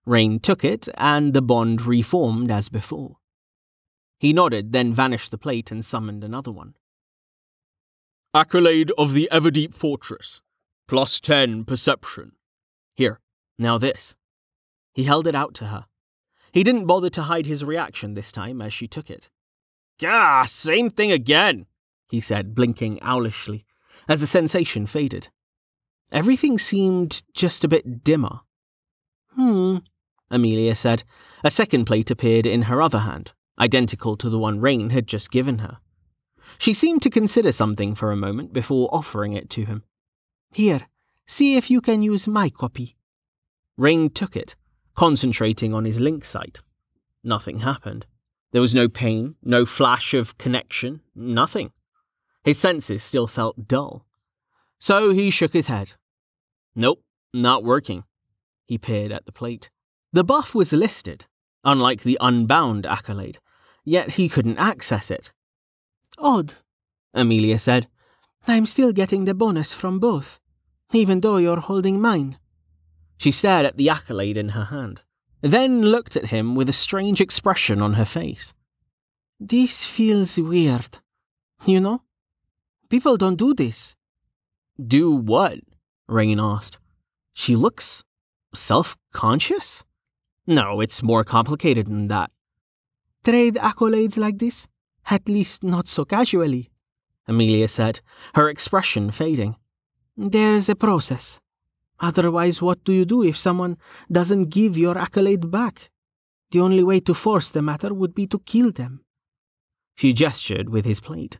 Rain 0.06 0.40
took 0.40 0.64
it, 0.64 0.88
and 0.96 1.34
the 1.34 1.42
bond 1.42 1.82
reformed 1.82 2.52
as 2.52 2.70
before. 2.70 3.18
He 4.20 4.34
nodded, 4.34 4.72
then 4.72 4.94
vanished 4.94 5.32
the 5.32 5.38
plate 5.38 5.72
and 5.72 5.84
summoned 5.84 6.24
another 6.24 6.52
one. 6.52 6.76
Accolade 8.34 8.92
of 8.98 9.14
the 9.14 9.30
Everdeep 9.32 9.74
Fortress. 9.74 10.42
Plus 10.88 11.20
ten 11.20 11.64
perception. 11.64 12.34
Here, 12.94 13.20
now 13.58 13.78
this. 13.78 14.16
He 14.94 15.06
held 15.06 15.26
it 15.26 15.36
out 15.36 15.54
to 15.56 15.66
her. 15.66 15.86
He 16.52 16.64
didn't 16.64 16.86
bother 16.86 17.10
to 17.10 17.24
hide 17.24 17.46
his 17.46 17.64
reaction 17.64 18.14
this 18.14 18.32
time 18.32 18.62
as 18.62 18.74
she 18.74 18.88
took 18.88 19.10
it. 19.10 19.30
Gah, 20.00 20.44
same 20.44 20.90
thing 20.90 21.12
again, 21.12 21.66
he 22.10 22.20
said, 22.20 22.54
blinking 22.54 23.00
owlishly, 23.02 23.66
as 24.08 24.22
the 24.22 24.28
sensation 24.28 24.86
faded. 24.86 25.30
Everything 26.12 26.58
seemed 26.60 27.24
just 27.34 27.64
a 27.64 27.68
bit 27.68 28.04
dimmer. 28.04 28.42
Hmm, 29.36 29.78
Amelia 30.30 30.76
said. 30.76 31.04
A 31.44 31.52
second 31.52 31.86
plate 31.86 32.12
appeared 32.12 32.46
in 32.46 32.64
her 32.64 32.82
other 32.82 33.00
hand, 33.00 33.34
identical 33.60 34.18
to 34.18 34.30
the 34.30 34.40
one 34.40 34.60
Rain 34.60 34.90
had 34.90 35.08
just 35.08 35.32
given 35.32 35.60
her. 35.60 35.78
She 36.58 36.74
seemed 36.74 37.02
to 37.04 37.10
consider 37.10 37.52
something 37.52 37.96
for 37.96 38.12
a 38.12 38.18
moment 38.18 38.54
before 38.54 38.90
offering 38.94 39.34
it 39.34 39.50
to 39.52 39.66
him. 39.66 39.84
Here, 40.52 40.88
see 41.26 41.58
if 41.58 41.70
you 41.70 41.82
can 41.82 42.02
use 42.02 42.28
my 42.28 42.50
copy. 42.50 42.96
Rain 43.78 44.10
took 44.10 44.36
it, 44.36 44.56
concentrating 44.96 45.74
on 45.74 45.86
his 45.86 46.00
link 46.00 46.24
sight. 46.24 46.62
Nothing 47.24 47.60
happened. 47.60 48.06
There 48.56 48.62
was 48.62 48.74
no 48.74 48.88
pain, 48.88 49.36
no 49.44 49.66
flash 49.66 50.14
of 50.14 50.38
connection, 50.38 51.02
nothing. 51.14 51.74
His 52.46 52.58
senses 52.58 53.04
still 53.04 53.28
felt 53.28 53.68
dull. 53.68 54.06
So 54.80 55.10
he 55.10 55.30
shook 55.30 55.52
his 55.52 55.68
head. 55.68 55.96
Nope, 56.74 57.04
not 57.34 57.66
working. 57.66 58.06
He 58.66 58.78
peered 58.78 59.12
at 59.12 59.26
the 59.26 59.34
plate. 59.34 59.72
The 60.14 60.24
buff 60.24 60.56
was 60.56 60.72
listed, 60.72 61.26
unlike 61.66 62.04
the 62.04 62.18
unbound 62.22 62.86
accolade, 62.86 63.40
yet 63.84 64.14
he 64.14 64.30
couldn't 64.30 64.58
access 64.58 65.12
it. 65.12 65.34
Odd, 66.18 66.54
Amelia 67.14 67.60
said. 67.60 67.90
I'm 68.48 68.66
still 68.66 68.94
getting 68.94 69.26
the 69.26 69.34
bonus 69.34 69.74
from 69.74 70.00
both, 70.00 70.40
even 70.94 71.20
though 71.20 71.36
you're 71.36 71.60
holding 71.60 72.00
mine. 72.00 72.38
She 73.18 73.34
stared 73.34 73.66
at 73.66 73.76
the 73.76 73.90
accolade 73.90 74.38
in 74.38 74.56
her 74.56 74.64
hand 74.64 75.02
then 75.52 75.82
looked 75.82 76.16
at 76.16 76.28
him 76.28 76.56
with 76.56 76.70
a 76.70 76.74
strange 76.74 77.22
expression 77.22 77.82
on 77.82 77.94
her 77.94 78.06
face. 78.06 78.54
This 79.40 79.86
feels 79.86 80.38
weird. 80.38 81.00
You 81.66 81.80
know? 81.80 82.02
People 82.90 83.18
don't 83.18 83.36
do 83.36 83.54
this. 83.54 83.96
Do 84.80 85.12
what? 85.12 85.60
Rain 86.08 86.40
asked. 86.40 86.78
She 87.34 87.56
looks 87.56 88.04
self 88.54 88.96
conscious? 89.12 89.84
No, 90.48 90.80
it's 90.82 91.04
more 91.04 91.24
complicated 91.24 91.88
than 91.88 92.08
that. 92.08 92.32
Trade 93.24 93.56
accolades 93.56 94.18
like 94.18 94.38
this? 94.38 94.68
At 95.10 95.28
least 95.28 95.64
not 95.64 95.88
so 95.88 96.06
casually, 96.06 96.72
Amelia 97.28 97.68
said, 97.68 98.02
her 98.36 98.50
expression 98.50 99.12
fading. 99.12 99.56
There's 100.18 100.70
a 100.70 100.76
process. 100.76 101.40
Otherwise, 102.00 102.62
what 102.62 102.84
do 102.84 102.92
you 102.92 103.06
do 103.06 103.24
if 103.24 103.38
someone 103.38 103.78
doesn't 104.12 104.50
give 104.50 104.78
your 104.78 104.98
accolade 104.98 105.50
back? 105.50 105.90
The 106.52 106.60
only 106.60 106.84
way 106.84 107.00
to 107.02 107.14
force 107.14 107.50
the 107.50 107.62
matter 107.62 107.94
would 107.94 108.14
be 108.14 108.28
to 108.28 108.40
kill 108.40 108.72
them. 108.72 109.02
He 109.96 110.14
gestured 110.14 110.70
with 110.70 110.86
his 110.86 111.00
plate. 111.00 111.40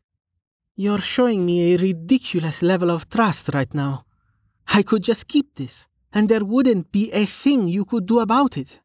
You're 0.76 1.00
showing 1.00 1.46
me 1.46 1.74
a 1.74 1.78
ridiculous 1.78 2.62
level 2.62 2.90
of 2.90 3.10
trust 3.10 3.50
right 3.54 3.74
now. 3.74 4.06
I 4.68 4.84
could 4.84 5.04
just 5.04 5.28
keep 5.28 5.56
this, 5.56 5.88
and 6.12 6.28
there 6.28 6.44
wouldn't 6.44 6.92
be 6.92 7.12
a 7.12 7.26
thing 7.26 7.68
you 7.68 7.86
could 7.86 8.06
do 8.06 8.20
about 8.20 8.58
it. 8.58 8.80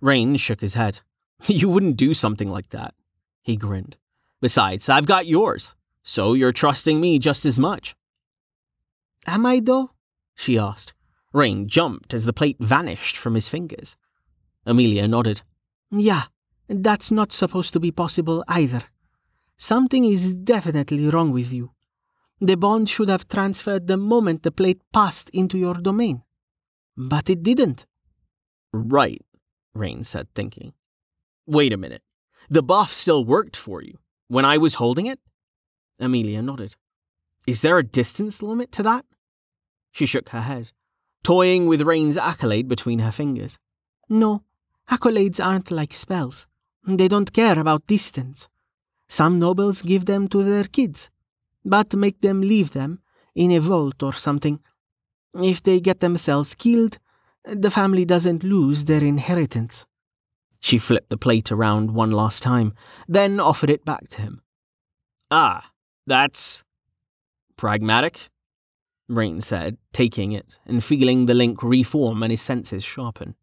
Rain 0.00 0.36
shook 0.36 0.60
his 0.60 0.74
head. 0.74 1.00
You 1.46 1.68
wouldn't 1.68 1.96
do 1.96 2.14
something 2.14 2.50
like 2.50 2.70
that. 2.70 2.94
He 3.42 3.56
grinned. 3.56 3.96
Besides, 4.40 4.88
I've 4.88 5.06
got 5.06 5.26
yours, 5.26 5.74
so 6.02 6.34
you're 6.34 6.52
trusting 6.52 7.00
me 7.00 7.18
just 7.18 7.46
as 7.46 7.58
much. 7.58 7.94
Am 9.26 9.46
I, 9.46 9.60
though? 9.60 9.90
She 10.38 10.56
asked. 10.56 10.94
Rain 11.32 11.68
jumped 11.68 12.14
as 12.14 12.24
the 12.24 12.32
plate 12.32 12.56
vanished 12.60 13.16
from 13.16 13.34
his 13.34 13.48
fingers. 13.48 13.96
Amelia 14.64 15.06
nodded. 15.08 15.42
Yeah, 15.90 16.24
that's 16.68 17.10
not 17.10 17.32
supposed 17.32 17.72
to 17.72 17.80
be 17.80 17.90
possible 17.90 18.44
either. 18.48 18.84
Something 19.58 20.04
is 20.04 20.32
definitely 20.32 21.08
wrong 21.08 21.32
with 21.32 21.52
you. 21.52 21.72
The 22.40 22.56
bond 22.56 22.88
should 22.88 23.08
have 23.08 23.28
transferred 23.28 23.88
the 23.88 23.96
moment 23.96 24.44
the 24.44 24.52
plate 24.52 24.80
passed 24.92 25.28
into 25.30 25.58
your 25.58 25.74
domain. 25.74 26.22
But 26.96 27.28
it 27.28 27.42
didn't. 27.42 27.84
Right, 28.72 29.24
Rain 29.74 30.04
said, 30.04 30.28
thinking. 30.34 30.72
Wait 31.46 31.72
a 31.72 31.76
minute. 31.76 32.02
The 32.48 32.62
buff 32.62 32.92
still 32.92 33.24
worked 33.24 33.56
for 33.56 33.82
you 33.82 33.98
when 34.28 34.44
I 34.44 34.56
was 34.56 34.74
holding 34.74 35.06
it? 35.06 35.18
Amelia 35.98 36.42
nodded. 36.42 36.76
Is 37.46 37.62
there 37.62 37.78
a 37.78 37.82
distance 37.82 38.42
limit 38.42 38.70
to 38.72 38.82
that? 38.84 39.04
She 39.92 40.06
shook 40.06 40.30
her 40.30 40.42
head, 40.42 40.72
toying 41.22 41.66
with 41.66 41.82
Rain's 41.82 42.16
accolade 42.16 42.68
between 42.68 43.00
her 43.00 43.12
fingers. 43.12 43.58
No, 44.08 44.44
accolades 44.90 45.44
aren't 45.44 45.70
like 45.70 45.92
spells. 45.92 46.46
They 46.86 47.08
don't 47.08 47.32
care 47.32 47.58
about 47.58 47.86
distance. 47.86 48.48
Some 49.08 49.38
nobles 49.38 49.82
give 49.82 50.06
them 50.06 50.28
to 50.28 50.42
their 50.42 50.64
kids, 50.64 51.10
but 51.64 51.94
make 51.94 52.20
them 52.20 52.40
leave 52.40 52.72
them 52.72 53.00
in 53.34 53.50
a 53.52 53.60
vault 53.60 54.02
or 54.02 54.12
something. 54.12 54.60
If 55.34 55.62
they 55.62 55.80
get 55.80 56.00
themselves 56.00 56.54
killed, 56.54 56.98
the 57.44 57.70
family 57.70 58.04
doesn't 58.04 58.42
lose 58.42 58.84
their 58.84 59.04
inheritance. 59.04 59.86
She 60.60 60.78
flipped 60.78 61.08
the 61.08 61.16
plate 61.16 61.52
around 61.52 61.92
one 61.92 62.10
last 62.10 62.42
time, 62.42 62.74
then 63.06 63.38
offered 63.38 63.70
it 63.70 63.84
back 63.84 64.08
to 64.10 64.22
him. 64.22 64.42
Ah, 65.30 65.70
that's 66.06 66.64
pragmatic. 67.56 68.28
Rain 69.08 69.40
said, 69.40 69.78
taking 69.92 70.32
it 70.32 70.58
and 70.66 70.84
feeling 70.84 71.24
the 71.24 71.34
link 71.34 71.62
reform 71.62 72.22
and 72.22 72.30
his 72.30 72.42
senses 72.42 72.84
sharpen. 72.84 73.34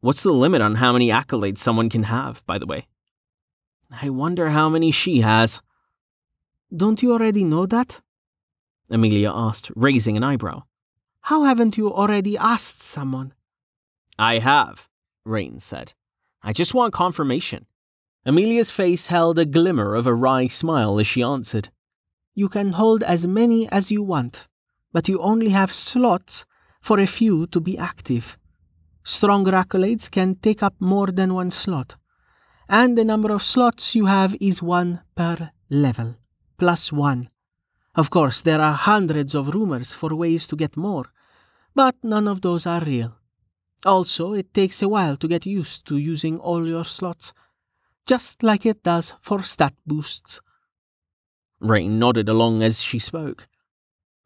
What's 0.00 0.24
the 0.24 0.32
limit 0.32 0.60
on 0.60 0.76
how 0.76 0.92
many 0.92 1.08
accolades 1.08 1.58
someone 1.58 1.88
can 1.88 2.04
have, 2.04 2.44
by 2.46 2.58
the 2.58 2.66
way? 2.66 2.88
I 3.90 4.10
wonder 4.10 4.50
how 4.50 4.68
many 4.68 4.90
she 4.90 5.20
has. 5.20 5.60
Don't 6.76 7.00
you 7.00 7.12
already 7.12 7.44
know 7.44 7.64
that? 7.66 8.00
Amelia 8.90 9.30
asked, 9.32 9.70
raising 9.76 10.16
an 10.16 10.24
eyebrow. 10.24 10.64
How 11.22 11.44
haven't 11.44 11.78
you 11.78 11.92
already 11.92 12.36
asked 12.36 12.82
someone? 12.82 13.34
I 14.18 14.38
have, 14.38 14.88
Rain 15.24 15.60
said. 15.60 15.92
I 16.42 16.52
just 16.52 16.74
want 16.74 16.92
confirmation. 16.92 17.66
Amelia's 18.24 18.72
face 18.72 19.06
held 19.06 19.38
a 19.38 19.44
glimmer 19.44 19.94
of 19.94 20.08
a 20.08 20.14
wry 20.14 20.48
smile 20.48 20.98
as 20.98 21.06
she 21.06 21.22
answered. 21.22 21.70
You 22.34 22.48
can 22.48 22.72
hold 22.72 23.04
as 23.04 23.26
many 23.26 23.68
as 23.70 23.92
you 23.92 24.02
want 24.02 24.48
but 24.96 25.10
you 25.10 25.20
only 25.20 25.50
have 25.50 25.70
slots 25.70 26.46
for 26.80 26.98
a 26.98 27.06
few 27.06 27.46
to 27.48 27.60
be 27.60 27.76
active. 27.76 28.38
Stronger 29.04 29.52
accolades 29.52 30.10
can 30.10 30.36
take 30.36 30.62
up 30.62 30.74
more 30.80 31.08
than 31.08 31.34
one 31.34 31.50
slot, 31.50 31.96
and 32.66 32.96
the 32.96 33.04
number 33.04 33.30
of 33.30 33.42
slots 33.42 33.94
you 33.94 34.06
have 34.06 34.34
is 34.40 34.62
one 34.62 35.02
per 35.14 35.50
level, 35.68 36.14
plus 36.56 36.90
one. 36.90 37.28
Of 37.94 38.08
course, 38.08 38.40
there 38.40 38.62
are 38.62 38.72
hundreds 38.72 39.34
of 39.34 39.54
rumors 39.54 39.92
for 39.92 40.16
ways 40.16 40.48
to 40.48 40.56
get 40.56 40.78
more, 40.78 41.04
but 41.74 41.96
none 42.02 42.26
of 42.26 42.40
those 42.40 42.64
are 42.64 42.80
real. 42.80 43.18
Also, 43.84 44.32
it 44.32 44.54
takes 44.54 44.80
a 44.80 44.88
while 44.88 45.18
to 45.18 45.28
get 45.28 45.44
used 45.44 45.84
to 45.88 45.98
using 45.98 46.38
all 46.38 46.66
your 46.66 46.86
slots, 46.86 47.34
just 48.06 48.42
like 48.42 48.64
it 48.64 48.82
does 48.82 49.12
for 49.20 49.42
stat 49.42 49.74
boosts. 49.86 50.40
Rain 51.60 51.98
nodded 51.98 52.30
along 52.30 52.62
as 52.62 52.80
she 52.80 52.98
spoke. 52.98 53.46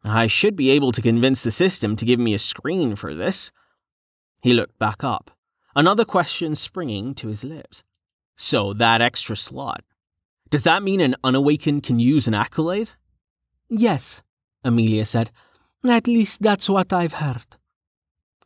I 0.03 0.27
should 0.27 0.55
be 0.55 0.71
able 0.71 0.91
to 0.91 1.01
convince 1.01 1.43
the 1.43 1.51
system 1.51 1.95
to 1.95 2.05
give 2.05 2.19
me 2.19 2.33
a 2.33 2.39
screen 2.39 2.95
for 2.95 3.13
this. 3.13 3.51
He 4.41 4.53
looked 4.53 4.79
back 4.79 5.03
up, 5.03 5.31
another 5.75 6.05
question 6.05 6.55
springing 6.55 7.13
to 7.15 7.27
his 7.27 7.43
lips. 7.43 7.83
So 8.35 8.73
that 8.73 9.01
extra 9.01 9.37
slot. 9.37 9.83
Does 10.49 10.63
that 10.63 10.83
mean 10.83 10.99
an 10.99 11.15
unawakened 11.23 11.83
can 11.83 11.99
use 11.99 12.27
an 12.27 12.33
accolade? 12.33 12.89
Yes, 13.69 14.21
Amelia 14.63 15.05
said. 15.05 15.31
At 15.87 16.07
least 16.07 16.41
that's 16.41 16.67
what 16.67 16.91
I've 16.91 17.13
heard. 17.13 17.45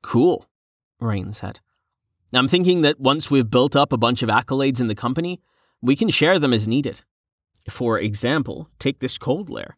Cool, 0.01 0.45
Rain 0.99 1.31
said. 1.31 1.61
I'm 2.33 2.47
thinking 2.47 2.81
that 2.81 2.99
once 2.99 3.31
we've 3.31 3.49
built 3.49 3.75
up 3.75 3.93
a 3.93 3.97
bunch 3.97 4.21
of 4.21 4.29
accolades 4.29 4.81
in 4.81 4.87
the 4.87 4.95
company, 4.95 5.41
we 5.81 5.95
can 5.95 6.09
share 6.09 6.37
them 6.37 6.53
as 6.53 6.67
needed. 6.67 7.01
For 7.69 7.97
example, 7.97 8.69
take 8.77 8.99
this 8.99 9.17
cold 9.17 9.49
lair. 9.49 9.77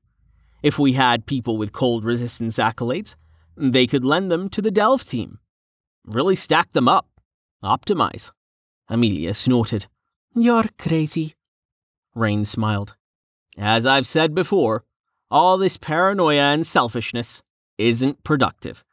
If 0.64 0.80
we 0.80 0.94
had 0.94 1.26
people 1.26 1.58
with 1.58 1.72
cold 1.72 2.04
resistance 2.04 2.58
accolades, 2.58 3.16
they 3.56 3.88
could 3.88 4.04
lend 4.04 4.32
them 4.32 4.50
to 4.50 4.62
the 4.62 4.72
Delve 4.72 5.06
team. 5.06 5.40
Really 6.06 6.36
stack 6.36 6.72
them 6.72 6.88
up. 6.88 7.08
Optimize. 7.64 8.32
Amelia 8.88 9.34
snorted. 9.34 9.88
You're 10.36 10.70
crazy. 10.78 11.36
Rain 12.16 12.46
smiled. 12.46 12.96
As 13.58 13.86
I've 13.86 14.08
said 14.08 14.34
before, 14.34 14.84
all 15.30 15.58
this 15.58 15.78
paranoia 15.78 16.54
and 16.54 16.66
selfishness 16.66 17.44
isn't 17.78 18.24
productive. 18.24 18.84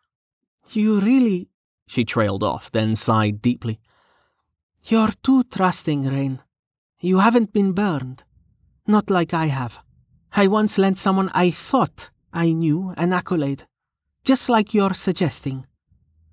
You 0.71 1.01
really. 1.01 1.49
She 1.87 2.05
trailed 2.05 2.43
off, 2.43 2.71
then 2.73 2.97
sighed 2.97 3.43
deeply. 3.43 3.79
You're 4.87 5.13
too 5.23 5.45
trusting, 5.45 6.05
Rain. 6.05 6.41
You 7.01 7.19
haven't 7.19 7.53
been 7.53 7.73
burned. 7.73 8.25
Not 8.87 9.11
like 9.11 9.33
I 9.35 9.47
have. 9.47 9.79
I 10.37 10.49
once 10.49 10.79
lent 10.79 10.99
someone 10.99 11.31
I 11.33 11.51
thought 11.51 12.11
I 12.33 12.51
knew 12.51 12.93
an 12.97 13.13
accolade, 13.13 13.67
just 14.25 14.49
like 14.49 14.75
you're 14.75 14.95
suggesting. 14.95 15.67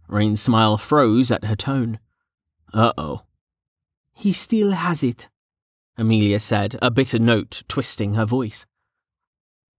Rain's 0.08 0.42
smile 0.42 0.78
froze 0.78 1.32
at 1.32 1.46
her 1.46 1.56
tone. 1.56 2.00
Uh 2.74 2.94
oh. 2.98 3.22
He 4.14 4.34
still 4.34 4.72
has 4.72 5.04
it, 5.04 5.30
Amelia 5.98 6.40
said, 6.40 6.80
a 6.82 6.90
bitter 6.90 7.20
note 7.20 7.64
twisting 7.68 8.16
her 8.16 8.26
voice. 8.26 8.66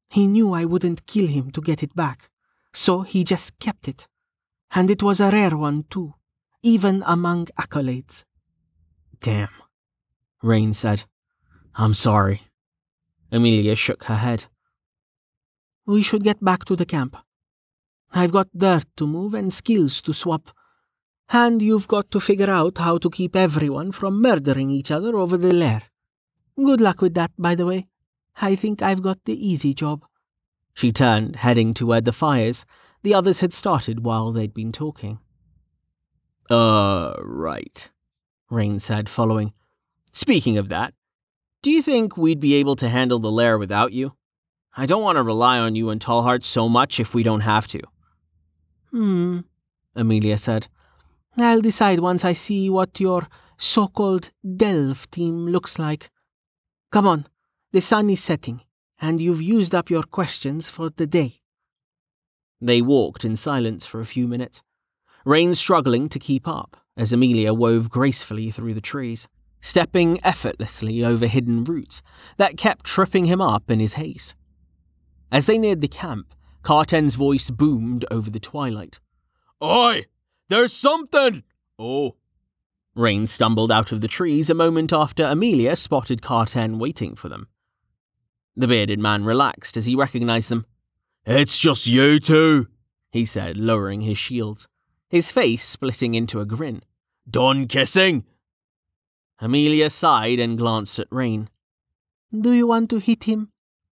He 0.08 0.28
knew 0.28 0.52
I 0.52 0.66
wouldn't 0.66 1.06
kill 1.06 1.26
him 1.26 1.50
to 1.50 1.61
get 1.61 1.82
it 1.82 1.94
back, 1.96 2.30
so 2.72 3.02
he 3.02 3.24
just 3.24 3.58
kept 3.58 3.88
it. 3.88 4.06
And 4.70 4.88
it 4.88 5.02
was 5.02 5.20
a 5.20 5.30
rare 5.30 5.56
one, 5.56 5.85
too, 5.90 6.14
even 6.62 7.02
among 7.06 7.46
accolades. 7.58 8.24
Damn, 9.20 9.48
Rain 10.42 10.72
said. 10.72 11.04
I'm 11.74 11.94
sorry. 11.94 12.42
Amelia 13.32 13.74
shook 13.74 14.04
her 14.04 14.16
head. 14.16 14.44
We 15.86 16.02
should 16.02 16.22
get 16.22 16.44
back 16.44 16.64
to 16.66 16.76
the 16.76 16.86
camp. 16.86 17.16
I've 18.12 18.30
got 18.30 18.56
dirt 18.56 18.84
to 18.98 19.06
move 19.06 19.34
and 19.34 19.52
skills 19.52 20.00
to 20.02 20.12
swap. 20.12 20.50
And 21.30 21.62
you've 21.62 21.88
got 21.88 22.10
to 22.10 22.20
figure 22.20 22.50
out 22.50 22.78
how 22.78 22.98
to 22.98 23.10
keep 23.10 23.34
everyone 23.34 23.90
from 23.90 24.20
murdering 24.20 24.70
each 24.70 24.90
other 24.90 25.16
over 25.16 25.36
the 25.36 25.52
lair. 25.52 25.82
Good 26.56 26.80
luck 26.80 27.00
with 27.00 27.14
that, 27.14 27.32
by 27.38 27.54
the 27.54 27.66
way. 27.66 27.88
I 28.40 28.54
think 28.54 28.82
I've 28.82 29.02
got 29.02 29.24
the 29.24 29.48
easy 29.48 29.72
job. 29.72 30.04
She 30.74 30.92
turned, 30.92 31.36
heading 31.36 31.74
toward 31.74 32.04
the 32.04 32.12
fires 32.12 32.64
the 33.02 33.14
others 33.14 33.40
had 33.40 33.52
started 33.52 34.04
while 34.04 34.32
they'd 34.32 34.54
been 34.54 34.72
talking. 34.72 35.18
Uh, 36.48 37.14
right, 37.20 37.90
Rain 38.50 38.78
said, 38.78 39.08
following. 39.08 39.52
Speaking 40.12 40.56
of 40.56 40.68
that, 40.68 40.94
do 41.62 41.70
you 41.70 41.83
think 41.83 42.16
we'd 42.16 42.40
be 42.40 42.55
able 42.55 42.77
to 42.77 42.88
handle 42.88 43.18
the 43.18 43.31
lair 43.31 43.59
without 43.59 43.92
you? 43.92 44.14
I 44.77 44.87
don't 44.87 45.03
want 45.03 45.16
to 45.16 45.22
rely 45.22 45.59
on 45.59 45.75
you 45.75 45.90
and 45.90 46.01
Tallheart 46.01 46.44
so 46.44 46.68
much 46.68 46.98
if 46.98 47.14
we 47.14 47.22
don't 47.22 47.40
have 47.40 47.68
to. 47.68 47.81
Hmm, 48.90 49.40
Amelia 49.94 50.38
said. 50.38 50.68
I'll 51.37 51.61
decide 51.61 52.01
once 52.01 52.25
I 52.25 52.33
see 52.33 52.68
what 52.68 53.01
your 53.01 53.29
so 53.59 53.87
called 53.87 54.31
Delve 54.44 55.11
team 55.11 55.46
looks 55.46 55.79
like. 55.79 56.11
Come 56.90 57.07
on, 57.07 57.27
the 57.72 57.81
sun 57.81 58.11
is 58.11 58.22
setting, 58.22 58.62
and 59.01 59.20
you've 59.20 59.40
used 59.40 59.75
up 59.75 59.88
your 59.88 60.03
questions 60.03 60.68
for 60.68 60.90
the 60.90 61.07
day. 61.07 61.40
They 62.61 62.83
walked 62.83 63.25
in 63.25 63.37
silence 63.37 63.87
for 63.87 64.01
a 64.01 64.07
few 64.07 64.29
minutes, 64.29 64.62
Rain 65.25 65.55
struggling 65.55 66.09
to 66.09 66.18
keep 66.18 66.48
up 66.48 66.77
as 66.96 67.12
Amelia 67.12 67.55
wove 67.55 67.88
gracefully 67.88 68.51
through 68.51 68.75
the 68.75 68.81
trees, 68.81 69.29
stepping 69.62 70.22
effortlessly 70.22 71.03
over 71.03 71.27
hidden 71.27 71.64
roots 71.64 72.03
that 72.37 72.59
kept 72.59 72.85
tripping 72.85 73.25
him 73.25 73.40
up 73.40 73.70
in 73.70 73.81
his 73.81 73.94
haste. 73.94 74.35
As 75.31 75.46
they 75.46 75.57
neared 75.57 75.81
the 75.81 75.88
camp, 75.88 76.35
Carten's 76.62 77.14
voice 77.14 77.48
boomed 77.48 78.05
over 78.11 78.29
the 78.29 78.38
twilight. 78.38 79.01
Oi! 79.62 80.05
There's 80.51 80.75
something! 80.75 81.44
Oh, 81.79 82.16
Rain 82.94 83.27
stumbled 83.27 83.72
out 83.72 83.90
of 83.90 84.03
the 84.03 84.09
trees 84.09 84.51
a 84.51 84.55
moment 84.55 84.92
after 84.92 85.25
Amelia 85.25 85.77
spotted 85.77 86.20
Carten 86.20 86.79
waiting 86.79 87.14
for 87.14 87.29
them. 87.31 87.48
The 88.55 88.68
bearded 88.68 89.01
man 89.01 89.25
relaxed 89.25 89.79
as 89.79 89.87
he 89.87 89.96
recognized 89.96 90.51
them. 90.51 90.66
It's 91.25 91.59
just 91.59 91.87
you 91.87 92.20
two, 92.20 92.68
he 93.11 93.25
said, 93.25 93.57
lowering 93.57 94.03
his 94.03 94.18
shields, 94.18 94.68
his 95.09 95.31
face 95.31 95.64
splitting 95.64 96.14
into 96.14 96.40
a 96.40 96.44
grin. 96.44 96.83
Done 97.29 97.66
kissing? 97.66 98.25
Amelia 99.42 99.90
sighed 99.90 100.38
and 100.38 100.57
glanced 100.57 101.00
at 101.00 101.09
Rain. 101.11 101.50
Do 102.31 102.52
you 102.52 102.68
want 102.68 102.90
to 102.90 102.98
hit 102.98 103.24
him, 103.24 103.50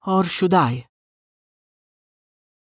or 0.06 0.24
should 0.24 0.52
I? 0.52 0.87